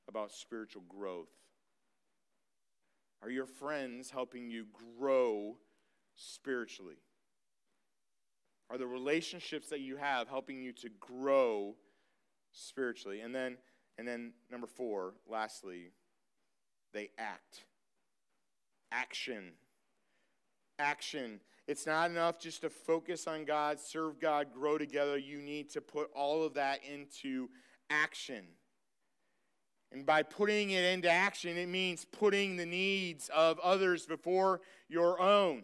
about 0.09 0.33
spiritual 0.33 0.83
growth. 0.89 1.31
Are 3.23 3.31
your 3.31 3.47
friends 3.47 4.11
helping 4.11 4.51
you 4.51 4.67
grow 4.99 5.57
spiritually? 6.17 6.99
Are 8.69 8.77
the 8.77 8.89
relationships 8.89 9.69
that 9.69 9.79
you 9.79 9.99
have 9.99 10.27
helping 10.27 10.65
you 10.65 10.73
to 10.73 10.89
grow 10.99 11.77
spiritually? 12.51 13.21
And 13.21 13.33
then 13.33 13.57
and 13.99 14.07
then 14.07 14.33
number 14.51 14.67
4, 14.67 15.15
lastly, 15.29 15.93
they 16.93 17.11
act. 17.19 17.65
Action. 18.91 19.53
Action. 20.79 21.41
It's 21.69 21.87
not 21.87 22.11
enough 22.11 22.39
just 22.39 22.63
to 22.63 22.71
focus 22.71 23.27
on 23.27 23.45
God, 23.45 23.79
serve 23.79 24.19
God, 24.19 24.49
grow 24.53 24.79
together. 24.79 25.17
You 25.17 25.39
need 25.39 25.71
to 25.71 25.81
put 25.81 26.11
all 26.15 26.43
of 26.45 26.55
that 26.55 26.81
into 26.85 27.49
action. 27.89 28.45
And 29.93 30.07
by 30.07 30.23
putting 30.23 30.71
it 30.71 30.85
into 30.85 31.11
action, 31.11 31.57
it 31.57 31.69
means 31.69 32.05
putting 32.05 32.57
the 32.57 32.67
needs 32.67 33.31
of 33.35 33.59
others 33.61 34.07
before 34.07 34.63
your 34.89 35.21
own. 35.21 35.63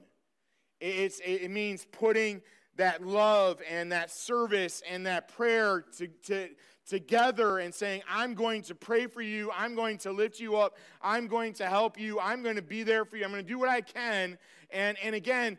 It's, 0.80 1.20
it 1.24 1.50
means 1.50 1.86
putting 1.90 2.42
that 2.76 3.04
love 3.04 3.60
and 3.68 3.90
that 3.90 4.10
service 4.10 4.82
and 4.88 5.06
that 5.06 5.34
prayer 5.34 5.84
to, 5.96 6.06
to, 6.26 6.48
together 6.88 7.58
and 7.58 7.74
saying, 7.74 8.02
I'm 8.08 8.34
going 8.34 8.62
to 8.62 8.74
pray 8.74 9.06
for 9.06 9.22
you. 9.22 9.50
I'm 9.56 9.74
going 9.74 9.98
to 9.98 10.12
lift 10.12 10.40
you 10.40 10.56
up. 10.56 10.76
I'm 11.02 11.26
going 11.26 11.52
to 11.54 11.66
help 11.66 11.98
you. 11.98 12.18
I'm 12.18 12.42
going 12.42 12.56
to 12.56 12.62
be 12.62 12.82
there 12.82 13.04
for 13.04 13.16
you. 13.16 13.24
I'm 13.24 13.30
going 13.30 13.44
to 13.44 13.48
do 13.48 13.58
what 13.58 13.68
I 13.68 13.80
can. 13.80 14.38
And, 14.70 14.96
and 15.02 15.14
again, 15.14 15.58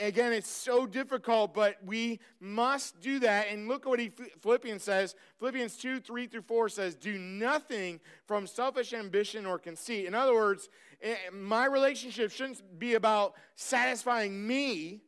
again, 0.00 0.32
it's 0.32 0.50
so 0.50 0.86
difficult, 0.86 1.54
but 1.54 1.76
we 1.84 2.20
must 2.40 3.00
do 3.00 3.18
that. 3.20 3.48
And 3.50 3.68
look 3.68 3.86
at 3.86 3.88
what 3.88 4.00
he, 4.00 4.10
Philippians 4.40 4.82
says. 4.82 5.14
Philippians 5.38 5.76
2 5.76 6.00
3 6.00 6.26
through 6.26 6.42
4 6.42 6.68
says, 6.68 6.94
Do 6.94 7.18
nothing 7.18 8.00
from 8.26 8.46
selfish 8.46 8.92
ambition 8.92 9.46
or 9.46 9.58
conceit. 9.58 10.06
In 10.06 10.14
other 10.14 10.34
words, 10.34 10.68
eh, 11.02 11.14
my 11.32 11.66
relationship 11.66 12.30
shouldn't 12.30 12.78
be 12.78 12.94
about 12.94 13.34
satisfying 13.54 14.46
me, 14.46 15.02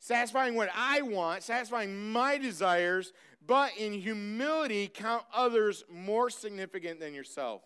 satisfying 0.00 0.56
what 0.56 0.70
I 0.74 1.02
want, 1.02 1.44
satisfying 1.44 2.10
my 2.10 2.38
desires, 2.38 3.12
but 3.46 3.76
in 3.78 3.92
humility, 3.92 4.88
count 4.88 5.24
others 5.32 5.84
more 5.88 6.30
significant 6.30 6.98
than 6.98 7.14
yourself. 7.14 7.62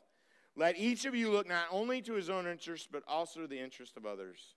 Let 0.57 0.77
each 0.77 1.05
of 1.05 1.15
you 1.15 1.31
look 1.31 1.49
not 1.49 1.67
only 1.71 2.03
to 2.03 2.15
his 2.15 2.29
own 2.29 2.47
interest, 2.47 2.89
but 2.93 3.03
also 3.09 3.41
to 3.41 3.47
the 3.47 3.59
interest 3.59 3.97
of 3.97 4.05
others. 4.05 4.55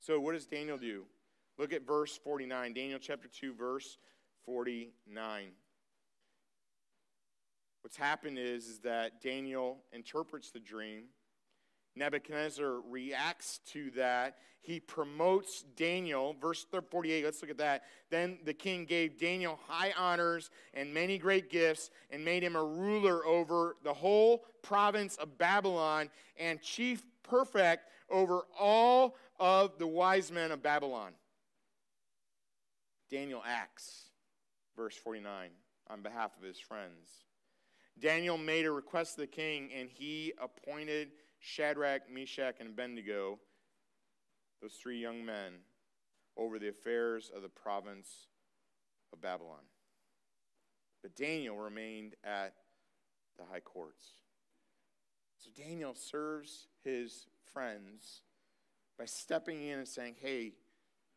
So, 0.00 0.20
what 0.20 0.32
does 0.32 0.46
Daniel 0.46 0.78
do? 0.78 1.04
Look 1.58 1.72
at 1.72 1.86
verse 1.86 2.16
49. 2.16 2.74
Daniel 2.74 2.98
chapter 2.98 3.28
2, 3.28 3.54
verse 3.54 3.98
49. 4.44 5.48
What's 7.82 7.96
happened 7.96 8.38
is, 8.38 8.66
is 8.66 8.78
that 8.80 9.22
Daniel 9.22 9.78
interprets 9.92 10.50
the 10.50 10.60
dream. 10.60 11.04
Nebuchadnezzar 11.96 12.80
reacts 12.88 13.60
to 13.72 13.90
that. 13.92 14.36
He 14.60 14.80
promotes 14.80 15.62
Daniel. 15.76 16.36
Verse 16.40 16.66
48, 16.90 17.24
let's 17.24 17.40
look 17.40 17.50
at 17.50 17.58
that. 17.58 17.84
Then 18.10 18.38
the 18.44 18.52
king 18.52 18.84
gave 18.84 19.18
Daniel 19.18 19.58
high 19.66 19.94
honors 19.96 20.50
and 20.74 20.92
many 20.92 21.18
great 21.18 21.50
gifts 21.50 21.90
and 22.10 22.24
made 22.24 22.42
him 22.42 22.54
a 22.54 22.62
ruler 22.62 23.24
over 23.24 23.76
the 23.82 23.94
whole 23.94 24.44
province 24.62 25.16
of 25.16 25.38
Babylon 25.38 26.10
and 26.38 26.60
chief 26.60 27.02
perfect 27.22 27.88
over 28.10 28.42
all 28.58 29.16
of 29.38 29.78
the 29.78 29.86
wise 29.86 30.30
men 30.30 30.52
of 30.52 30.62
Babylon. 30.62 31.12
Daniel 33.10 33.42
acts, 33.46 34.10
verse 34.76 34.96
49, 34.96 35.50
on 35.88 36.02
behalf 36.02 36.32
of 36.36 36.46
his 36.46 36.58
friends. 36.58 37.25
Daniel 37.98 38.36
made 38.36 38.66
a 38.66 38.70
request 38.70 39.14
to 39.14 39.22
the 39.22 39.26
king, 39.26 39.70
and 39.74 39.88
he 39.88 40.32
appointed 40.40 41.08
Shadrach, 41.38 42.10
Meshach, 42.12 42.56
and 42.60 42.70
Abednego, 42.70 43.38
those 44.60 44.74
three 44.74 45.00
young 45.00 45.24
men, 45.24 45.52
over 46.36 46.58
the 46.58 46.68
affairs 46.68 47.30
of 47.34 47.42
the 47.42 47.48
province 47.48 48.28
of 49.12 49.20
Babylon. 49.20 49.64
But 51.02 51.16
Daniel 51.16 51.56
remained 51.56 52.14
at 52.24 52.54
the 53.38 53.44
high 53.50 53.60
courts. 53.60 54.08
So 55.38 55.50
Daniel 55.56 55.94
serves 55.94 56.66
his 56.84 57.26
friends 57.52 58.22
by 58.98 59.04
stepping 59.04 59.62
in 59.62 59.78
and 59.78 59.88
saying, 59.88 60.16
hey, 60.20 60.52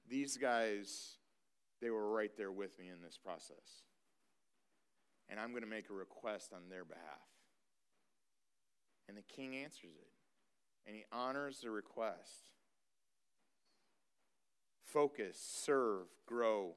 these 0.07 0.37
guys, 0.37 1.17
they 1.81 1.89
were 1.89 2.11
right 2.11 2.31
there 2.37 2.51
with 2.51 2.77
me 2.79 2.89
in 2.89 3.01
this 3.01 3.17
process. 3.17 3.83
And 5.29 5.39
I'm 5.39 5.51
going 5.51 5.63
to 5.63 5.69
make 5.69 5.89
a 5.89 5.93
request 5.93 6.53
on 6.53 6.69
their 6.69 6.83
behalf. 6.83 7.03
And 9.07 9.17
the 9.17 9.21
king 9.21 9.55
answers 9.55 9.95
it, 9.99 10.11
and 10.85 10.95
he 10.95 11.03
honors 11.11 11.59
the 11.61 11.71
request. 11.71 12.51
Focus, 14.83 15.37
serve, 15.39 16.07
grow, 16.25 16.73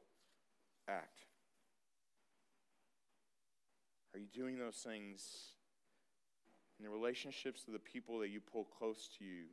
act. 0.88 1.26
Are 4.14 4.18
you 4.18 4.26
doing 4.32 4.58
those 4.58 4.76
things 4.76 5.22
in 6.78 6.84
the 6.84 6.90
relationships 6.90 7.64
of 7.66 7.72
the 7.72 7.78
people 7.78 8.18
that 8.18 8.28
you 8.28 8.40
pull 8.40 8.64
close 8.64 9.08
to 9.18 9.24
you? 9.24 9.44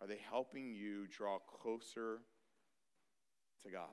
Are 0.00 0.06
they 0.06 0.20
helping 0.30 0.72
you 0.72 1.06
draw 1.06 1.38
closer 1.38 2.20
to 3.62 3.70
God? 3.70 3.88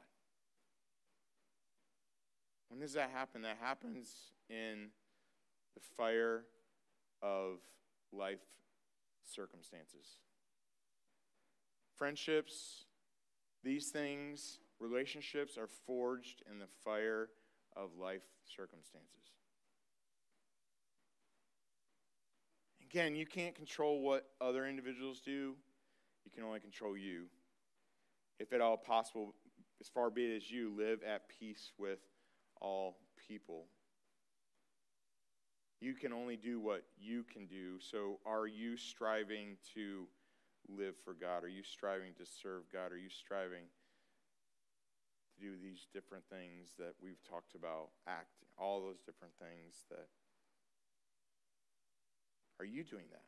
When 2.74 2.82
does 2.82 2.94
that 2.94 3.12
happen? 3.12 3.44
That 3.44 3.58
happens 3.62 4.32
in 4.50 4.88
the 5.76 5.80
fire 5.96 6.46
of 7.22 7.60
life 8.12 8.42
circumstances. 9.24 10.18
Friendships, 11.96 12.86
these 13.64 13.90
things, 13.90 14.58
relationships 14.80 15.56
are 15.56 15.68
forged 15.86 16.42
in 16.50 16.58
the 16.58 16.66
fire 16.84 17.30
of 17.76 17.92
life 17.96 18.24
circumstances. 18.44 19.30
Again, 22.82 23.16
you 23.16 23.28
can't 23.28 23.54
control 23.54 24.02
what 24.02 24.32
other 24.42 24.66
individuals 24.66 25.22
do, 25.24 25.54
you 26.26 26.32
can 26.34 26.44
only 26.44 26.60
control 26.60 26.98
you. 26.98 27.26
If 28.40 28.52
at 28.52 28.62
all 28.62 28.78
possible, 28.78 29.36
as 29.80 29.88
far 29.90 30.10
be 30.10 30.26
it 30.26 30.38
as 30.38 30.50
you, 30.50 30.76
live 30.76 31.04
at 31.04 31.30
peace 31.30 31.72
with 31.78 32.00
all 32.64 32.98
people. 33.28 33.66
You 35.80 35.94
can 35.94 36.14
only 36.14 36.38
do 36.38 36.60
what 36.60 36.84
you 36.98 37.24
can 37.24 37.46
do. 37.46 37.80
So, 37.80 38.20
are 38.26 38.48
you 38.48 38.78
striving 38.78 39.58
to 39.76 40.08
live 40.70 40.96
for 41.04 41.14
God? 41.14 41.44
Are 41.44 41.50
you 41.50 41.64
striving 41.64 42.14
to 42.18 42.26
serve 42.26 42.64
God? 42.72 42.92
Are 42.92 42.98
you 42.98 43.10
striving 43.10 43.66
to 45.36 45.46
do 45.46 45.52
these 45.62 45.88
different 45.94 46.24
things 46.30 46.70
that 46.78 46.94
we've 47.02 47.22
talked 47.30 47.56
about, 47.56 47.90
act, 48.08 48.32
all 48.58 48.82
those 48.82 49.00
different 49.06 49.34
things 49.40 49.84
that. 49.90 50.08
Are 52.60 52.66
you 52.66 52.84
doing 52.84 53.06
that? 53.12 53.24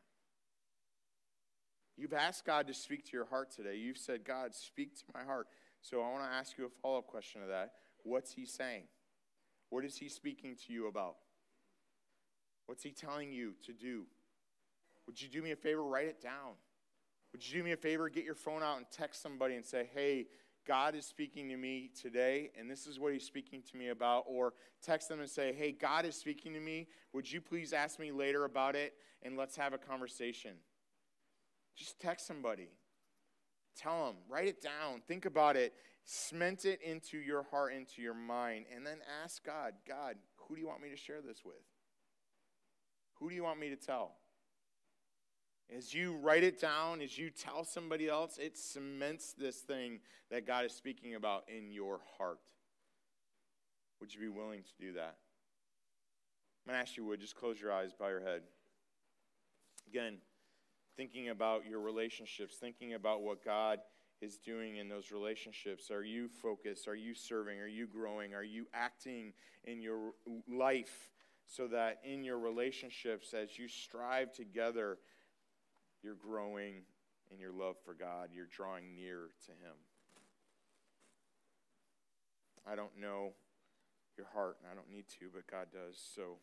You've 1.96 2.12
asked 2.12 2.44
God 2.44 2.66
to 2.68 2.74
speak 2.74 3.04
to 3.06 3.12
your 3.12 3.26
heart 3.26 3.50
today. 3.50 3.76
You've 3.76 3.98
said, 3.98 4.24
God, 4.24 4.54
speak 4.54 4.96
to 4.96 5.04
my 5.14 5.24
heart. 5.24 5.48
So 5.80 6.00
I 6.00 6.10
want 6.10 6.24
to 6.24 6.36
ask 6.36 6.56
you 6.58 6.66
a 6.66 6.68
follow 6.82 6.98
up 6.98 7.06
question 7.06 7.40
to 7.42 7.48
that. 7.48 7.72
What's 8.02 8.32
He 8.32 8.46
saying? 8.46 8.84
What 9.70 9.84
is 9.84 9.96
He 9.96 10.08
speaking 10.08 10.56
to 10.66 10.72
you 10.72 10.88
about? 10.88 11.16
What's 12.66 12.82
He 12.82 12.90
telling 12.90 13.32
you 13.32 13.54
to 13.64 13.72
do? 13.72 14.04
Would 15.06 15.20
you 15.20 15.28
do 15.28 15.42
me 15.42 15.52
a 15.52 15.56
favor? 15.56 15.84
Write 15.84 16.08
it 16.08 16.20
down. 16.20 16.54
Would 17.32 17.46
you 17.46 17.58
do 17.58 17.64
me 17.64 17.72
a 17.72 17.76
favor? 17.76 18.08
Get 18.08 18.24
your 18.24 18.34
phone 18.34 18.62
out 18.62 18.78
and 18.78 18.86
text 18.90 19.22
somebody 19.22 19.54
and 19.54 19.64
say, 19.64 19.88
hey, 19.92 20.26
God 20.66 20.96
is 20.96 21.06
speaking 21.06 21.48
to 21.50 21.56
me 21.56 21.90
today, 22.00 22.50
and 22.58 22.68
this 22.68 22.88
is 22.88 22.98
what 22.98 23.12
He's 23.12 23.24
speaking 23.24 23.62
to 23.70 23.76
me 23.76 23.88
about. 23.88 24.24
Or 24.26 24.54
text 24.82 25.08
them 25.08 25.20
and 25.20 25.30
say, 25.30 25.52
hey, 25.52 25.72
God 25.72 26.04
is 26.04 26.16
speaking 26.16 26.52
to 26.54 26.60
me. 26.60 26.88
Would 27.12 27.30
you 27.30 27.40
please 27.40 27.72
ask 27.72 28.00
me 28.00 28.10
later 28.10 28.44
about 28.44 28.74
it, 28.74 28.94
and 29.22 29.36
let's 29.36 29.56
have 29.56 29.72
a 29.72 29.78
conversation? 29.78 30.52
Just 31.76 32.00
text 32.00 32.26
somebody. 32.26 32.70
Tell 33.76 34.06
them, 34.06 34.16
write 34.28 34.48
it 34.48 34.62
down, 34.62 35.02
think 35.06 35.26
about 35.26 35.54
it, 35.54 35.74
cement 36.06 36.64
it 36.64 36.80
into 36.82 37.18
your 37.18 37.42
heart, 37.42 37.74
into 37.74 38.00
your 38.00 38.14
mind, 38.14 38.64
and 38.74 38.86
then 38.86 38.98
ask 39.22 39.44
God, 39.44 39.74
God, 39.86 40.14
who 40.36 40.54
do 40.54 40.60
you 40.60 40.66
want 40.68 40.80
me 40.80 40.88
to 40.90 40.96
share 40.96 41.20
this 41.20 41.44
with? 41.44 41.56
Who 43.14 43.28
do 43.28 43.34
you 43.34 43.42
want 43.42 43.58
me 43.58 43.70
to 43.70 43.76
tell? 43.76 44.12
As 45.76 45.92
you 45.92 46.16
write 46.16 46.44
it 46.44 46.60
down, 46.60 47.00
as 47.00 47.18
you 47.18 47.28
tell 47.28 47.64
somebody 47.64 48.08
else, 48.08 48.38
it 48.38 48.56
cements 48.56 49.34
this 49.36 49.56
thing 49.56 49.98
that 50.30 50.46
God 50.46 50.64
is 50.64 50.72
speaking 50.72 51.16
about 51.16 51.44
in 51.48 51.72
your 51.72 52.00
heart. 52.16 52.38
Would 54.00 54.14
you 54.14 54.20
be 54.20 54.28
willing 54.28 54.62
to 54.62 54.84
do 54.84 54.92
that? 54.92 55.16
I'm 56.64 56.72
going 56.72 56.76
to 56.76 56.88
ask 56.88 56.96
you, 56.96 57.04
would 57.06 57.20
just 57.20 57.34
close 57.34 57.60
your 57.60 57.72
eyes, 57.72 57.90
bow 57.98 58.08
your 58.08 58.20
head. 58.20 58.42
Again, 59.88 60.18
thinking 60.96 61.30
about 61.30 61.66
your 61.66 61.80
relationships, 61.80 62.54
thinking 62.60 62.94
about 62.94 63.22
what 63.22 63.44
God 63.44 63.80
is 64.20 64.38
doing 64.38 64.76
in 64.76 64.88
those 64.88 65.12
relationships. 65.12 65.90
Are 65.90 66.04
you 66.04 66.28
focused? 66.28 66.88
Are 66.88 66.94
you 66.94 67.14
serving? 67.14 67.60
Are 67.60 67.66
you 67.66 67.86
growing? 67.86 68.34
Are 68.34 68.44
you 68.44 68.66
acting 68.72 69.32
in 69.64 69.80
your 69.80 70.14
life 70.48 71.10
so 71.46 71.68
that 71.68 72.00
in 72.04 72.24
your 72.24 72.38
relationships, 72.38 73.34
as 73.34 73.58
you 73.58 73.68
strive 73.68 74.32
together, 74.32 74.98
you're 76.02 76.14
growing 76.14 76.82
in 77.30 77.38
your 77.38 77.52
love 77.52 77.76
for 77.84 77.94
God? 77.94 78.30
You're 78.34 78.46
drawing 78.46 78.94
near 78.94 79.30
to 79.46 79.52
Him. 79.52 79.76
I 82.66 82.74
don't 82.74 82.98
know 83.00 83.32
your 84.16 84.26
heart, 84.34 84.56
and 84.62 84.70
I 84.70 84.74
don't 84.74 84.90
need 84.90 85.04
to, 85.20 85.26
but 85.32 85.46
God 85.46 85.66
does. 85.72 85.98
So, 86.14 86.38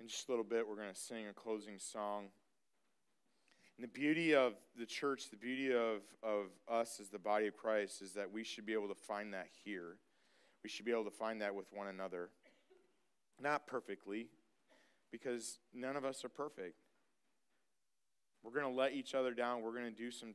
in 0.00 0.08
just 0.08 0.28
a 0.28 0.32
little 0.32 0.44
bit, 0.44 0.66
we're 0.68 0.76
going 0.76 0.92
to 0.92 1.00
sing 1.00 1.26
a 1.28 1.32
closing 1.32 1.78
song. 1.78 2.28
And 3.76 3.84
the 3.84 3.92
beauty 3.92 4.34
of 4.34 4.54
the 4.78 4.86
church, 4.86 5.30
the 5.30 5.36
beauty 5.36 5.70
of, 5.72 6.00
of 6.22 6.46
us 6.70 6.98
as 7.00 7.10
the 7.10 7.18
body 7.18 7.46
of 7.46 7.56
Christ, 7.56 8.00
is 8.00 8.12
that 8.12 8.32
we 8.32 8.42
should 8.42 8.64
be 8.64 8.72
able 8.72 8.88
to 8.88 8.94
find 8.94 9.34
that 9.34 9.48
here. 9.64 9.96
We 10.62 10.70
should 10.70 10.86
be 10.86 10.92
able 10.92 11.04
to 11.04 11.10
find 11.10 11.42
that 11.42 11.54
with 11.54 11.66
one 11.72 11.88
another. 11.88 12.30
Not 13.38 13.66
perfectly, 13.66 14.28
because 15.12 15.58
none 15.74 15.94
of 15.94 16.04
us 16.06 16.24
are 16.24 16.30
perfect. 16.30 16.76
We're 18.42 18.52
going 18.58 18.72
to 18.72 18.78
let 18.78 18.92
each 18.92 19.14
other 19.14 19.34
down. 19.34 19.60
We're 19.60 19.72
going 19.72 19.84
to 19.84 19.90
do 19.90 20.10
some 20.10 20.32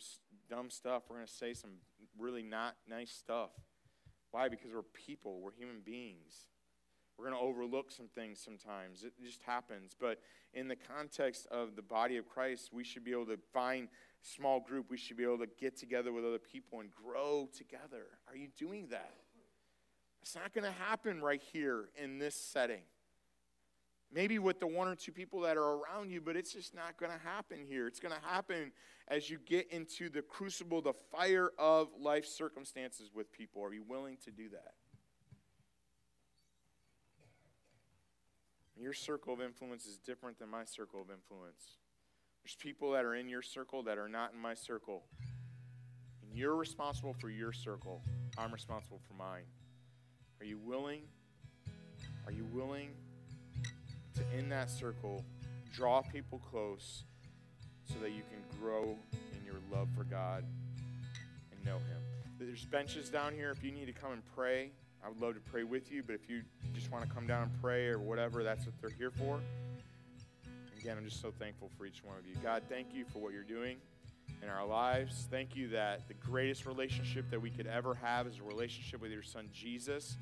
dumb 0.50 0.70
stuff. 0.70 1.04
We're 1.10 1.16
going 1.16 1.28
to 1.28 1.34
say 1.34 1.54
some 1.54 1.72
really 2.20 2.44
not 2.44 2.76
nice 2.88 3.12
stuff. 3.12 3.52
Why? 4.32 4.50
Because 4.50 4.72
we're 4.74 4.84
people, 4.84 5.40
we're 5.42 5.54
human 5.54 5.82
beings. 5.84 6.36
We're 7.22 7.30
going 7.30 7.40
to 7.40 7.48
overlook 7.48 7.92
some 7.92 8.08
things 8.08 8.42
sometimes. 8.44 9.04
It 9.04 9.14
just 9.24 9.44
happens. 9.44 9.96
But 10.00 10.20
in 10.56 10.68
the 10.68 10.76
context 10.76 11.46
of 11.52 11.76
the 11.76 11.84
body 11.84 12.18
of 12.18 12.28
Christ, 12.28 12.72
we 12.74 12.84
should 12.84 13.04
be 13.04 13.12
able 13.12 13.28
to 13.28 13.38
find 13.54 13.90
small 14.24 14.60
group. 14.60 14.90
We 14.90 14.98
should 14.98 15.18
be 15.18 15.24
able 15.24 15.38
to 15.38 15.50
get 15.60 15.78
together 15.78 16.12
with 16.12 16.26
other 16.26 16.40
people 16.40 16.80
and 16.80 16.90
grow 16.92 17.48
together. 17.56 18.08
Are 18.28 18.36
you 18.36 18.48
doing 18.58 18.88
that? 18.90 19.14
It's 20.24 20.34
not 20.34 20.52
going 20.52 20.66
to 20.66 20.72
happen 20.72 21.22
right 21.22 21.42
here 21.54 21.90
in 21.96 22.18
this 22.18 22.34
setting. 22.34 22.82
Maybe 24.12 24.40
with 24.40 24.60
the 24.60 24.68
one 24.68 24.88
or 24.88 24.96
two 24.96 25.12
people 25.12 25.42
that 25.42 25.58
are 25.58 25.78
around 25.78 26.10
you, 26.10 26.22
but 26.22 26.36
it's 26.36 26.54
just 26.54 26.74
not 26.74 26.98
going 26.98 27.12
to 27.12 27.24
happen 27.24 27.60
here. 27.68 27.86
It's 27.86 28.00
going 28.00 28.16
to 28.16 28.28
happen 28.28 28.72
as 29.08 29.30
you 29.30 29.38
get 29.46 29.72
into 29.72 30.10
the 30.10 30.24
crucible, 30.24 30.82
the 30.82 30.94
fire 31.12 31.52
of 31.60 31.90
life 32.00 32.26
circumstances 32.26 33.12
with 33.14 33.32
people. 33.32 33.64
Are 33.64 33.74
you 33.74 33.84
willing 33.88 34.18
to 34.26 34.32
do 34.32 34.50
that? 34.50 34.74
Your 38.82 38.94
circle 38.94 39.32
of 39.32 39.41
influence 39.41 39.86
is 39.86 40.00
different 40.00 40.39
than 40.39 40.50
my 40.50 40.65
circle 40.65 41.02
of 41.02 41.12
influence. 41.12 41.78
There's 42.41 42.56
people 42.56 42.91
that 42.94 43.06
are 43.06 43.13
in 43.13 43.30
your 43.30 43.44
circle 43.44 43.84
that 43.84 44.00
are 44.00 44.10
not 44.10 44.34
in 44.34 44.39
my 44.39 44.56
circle. 44.56 45.04
And 46.24 46.36
you're 46.36 46.56
responsible 46.56 47.13
for 47.13 47.30
your 47.30 47.52
circle. 47.52 48.02
I'm 48.39 48.52
responsible 48.52 49.00
for 49.08 49.13
mine. 49.13 49.44
Are 50.39 50.46
you 50.46 50.58
willing? 50.58 51.04
Are 52.26 52.32
you 52.32 52.44
willing 52.46 52.89
to, 54.15 54.24
in 54.36 54.50
that 54.50 54.72
circle, 54.72 55.24
draw 55.72 56.02
people 56.02 56.39
close 56.39 57.04
so 57.88 58.00
that 58.02 58.13
you 58.13 58.24
can 58.32 58.60
grow 58.60 58.98
in 59.38 59.46
your 59.46 59.62
love 59.72 59.89
for 59.96 60.06
God 60.06 60.44
and 61.52 61.63
know 61.63 61.78
Him? 61.78 62.02
There's 62.39 62.65
benches 62.65 63.10
down 63.10 63.36
here 63.36 63.52
if 63.52 63.63
you 63.63 63.72
need 63.72 63.86
to 63.86 63.94
come 63.94 64.13
and 64.13 64.24
pray. 64.36 64.72
I 65.04 65.10
would 65.10 65.20
love 65.20 65.34
to 65.34 65.40
pray 65.40 65.64
with 65.64 65.92
you, 65.92 66.04
but 66.04 66.14
if 66.14 66.30
you 66.30 66.42
just 66.74 66.92
want 66.92 67.08
to 67.08 67.14
come 67.14 67.26
down 67.26 67.44
and 67.44 67.62
pray 67.62 67.88
or 67.88 68.00
whatever, 68.00 68.44
that's 68.44 68.66
what 68.66 68.76
they're 68.80 68.92
here 68.92 69.12
for. 69.12 69.40
Again, 70.80 70.98
I'm 70.98 71.06
just 71.06 71.22
so 71.22 71.32
thankful 71.32 71.70
for 71.78 71.86
each 71.86 72.04
one 72.04 72.18
of 72.18 72.26
you. 72.26 72.36
God, 72.44 72.64
thank 72.70 72.94
you 72.94 73.06
for 73.06 73.20
what 73.20 73.34
you're 73.34 73.44
doing 73.44 73.78
in 74.42 74.50
our 74.50 74.66
lives. 74.66 75.28
Thank 75.30 75.56
you 75.56 75.70
that 75.70 76.08
the 76.08 76.14
greatest 76.14 76.66
relationship 76.66 77.30
that 77.32 77.42
we 77.42 77.50
could 77.50 77.68
ever 77.68 77.96
have 77.96 78.28
is 78.28 78.40
a 78.40 78.44
relationship 78.44 79.02
with 79.02 79.12
your 79.12 79.24
son 79.24 79.50
Jesus. 79.54 80.18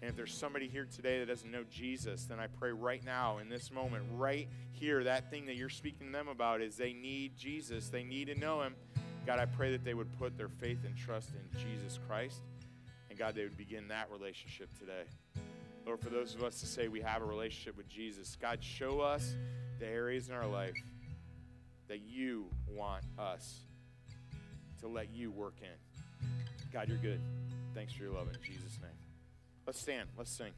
And 0.00 0.10
if 0.10 0.16
there's 0.16 0.34
somebody 0.34 0.68
here 0.68 0.86
today 0.86 1.20
that 1.20 1.26
doesn't 1.26 1.50
know 1.50 1.64
Jesus, 1.70 2.24
then 2.24 2.38
I 2.38 2.46
pray 2.46 2.72
right 2.72 3.04
now, 3.04 3.38
in 3.38 3.48
this 3.48 3.70
moment, 3.72 4.04
right 4.12 4.48
here, 4.72 5.02
that 5.04 5.30
thing 5.30 5.46
that 5.46 5.56
you're 5.56 5.68
speaking 5.68 6.08
to 6.08 6.12
them 6.12 6.28
about 6.28 6.60
is 6.60 6.76
they 6.76 6.92
need 6.92 7.36
Jesus. 7.36 7.88
They 7.88 8.04
need 8.04 8.26
to 8.26 8.34
know 8.34 8.62
him. 8.62 8.74
God, 9.26 9.38
I 9.38 9.46
pray 9.46 9.72
that 9.72 9.84
they 9.84 9.94
would 9.94 10.16
put 10.18 10.36
their 10.36 10.48
faith 10.48 10.84
and 10.84 10.96
trust 10.96 11.30
in 11.30 11.58
Jesus 11.58 11.98
Christ. 12.06 12.42
And 13.14 13.18
God, 13.20 13.36
they 13.36 13.44
would 13.44 13.56
begin 13.56 13.86
that 13.88 14.10
relationship 14.10 14.76
today. 14.76 15.04
Lord, 15.86 16.00
for 16.00 16.10
those 16.10 16.34
of 16.34 16.42
us 16.42 16.58
to 16.58 16.66
say 16.66 16.88
we 16.88 17.00
have 17.00 17.22
a 17.22 17.24
relationship 17.24 17.76
with 17.76 17.88
Jesus, 17.88 18.36
God, 18.42 18.58
show 18.60 18.98
us 18.98 19.36
the 19.78 19.86
areas 19.86 20.28
in 20.28 20.34
our 20.34 20.48
life 20.48 20.74
that 21.86 22.00
you 22.00 22.46
want 22.68 23.04
us 23.16 23.60
to 24.80 24.88
let 24.88 25.14
you 25.14 25.30
work 25.30 25.54
in. 25.62 26.28
God, 26.72 26.88
you're 26.88 26.98
good. 26.98 27.20
Thanks 27.72 27.92
for 27.92 28.02
your 28.02 28.14
love 28.14 28.26
in 28.34 28.42
Jesus' 28.42 28.80
name. 28.82 28.90
Let's 29.64 29.78
stand. 29.78 30.08
Let's 30.18 30.32
sing. 30.32 30.50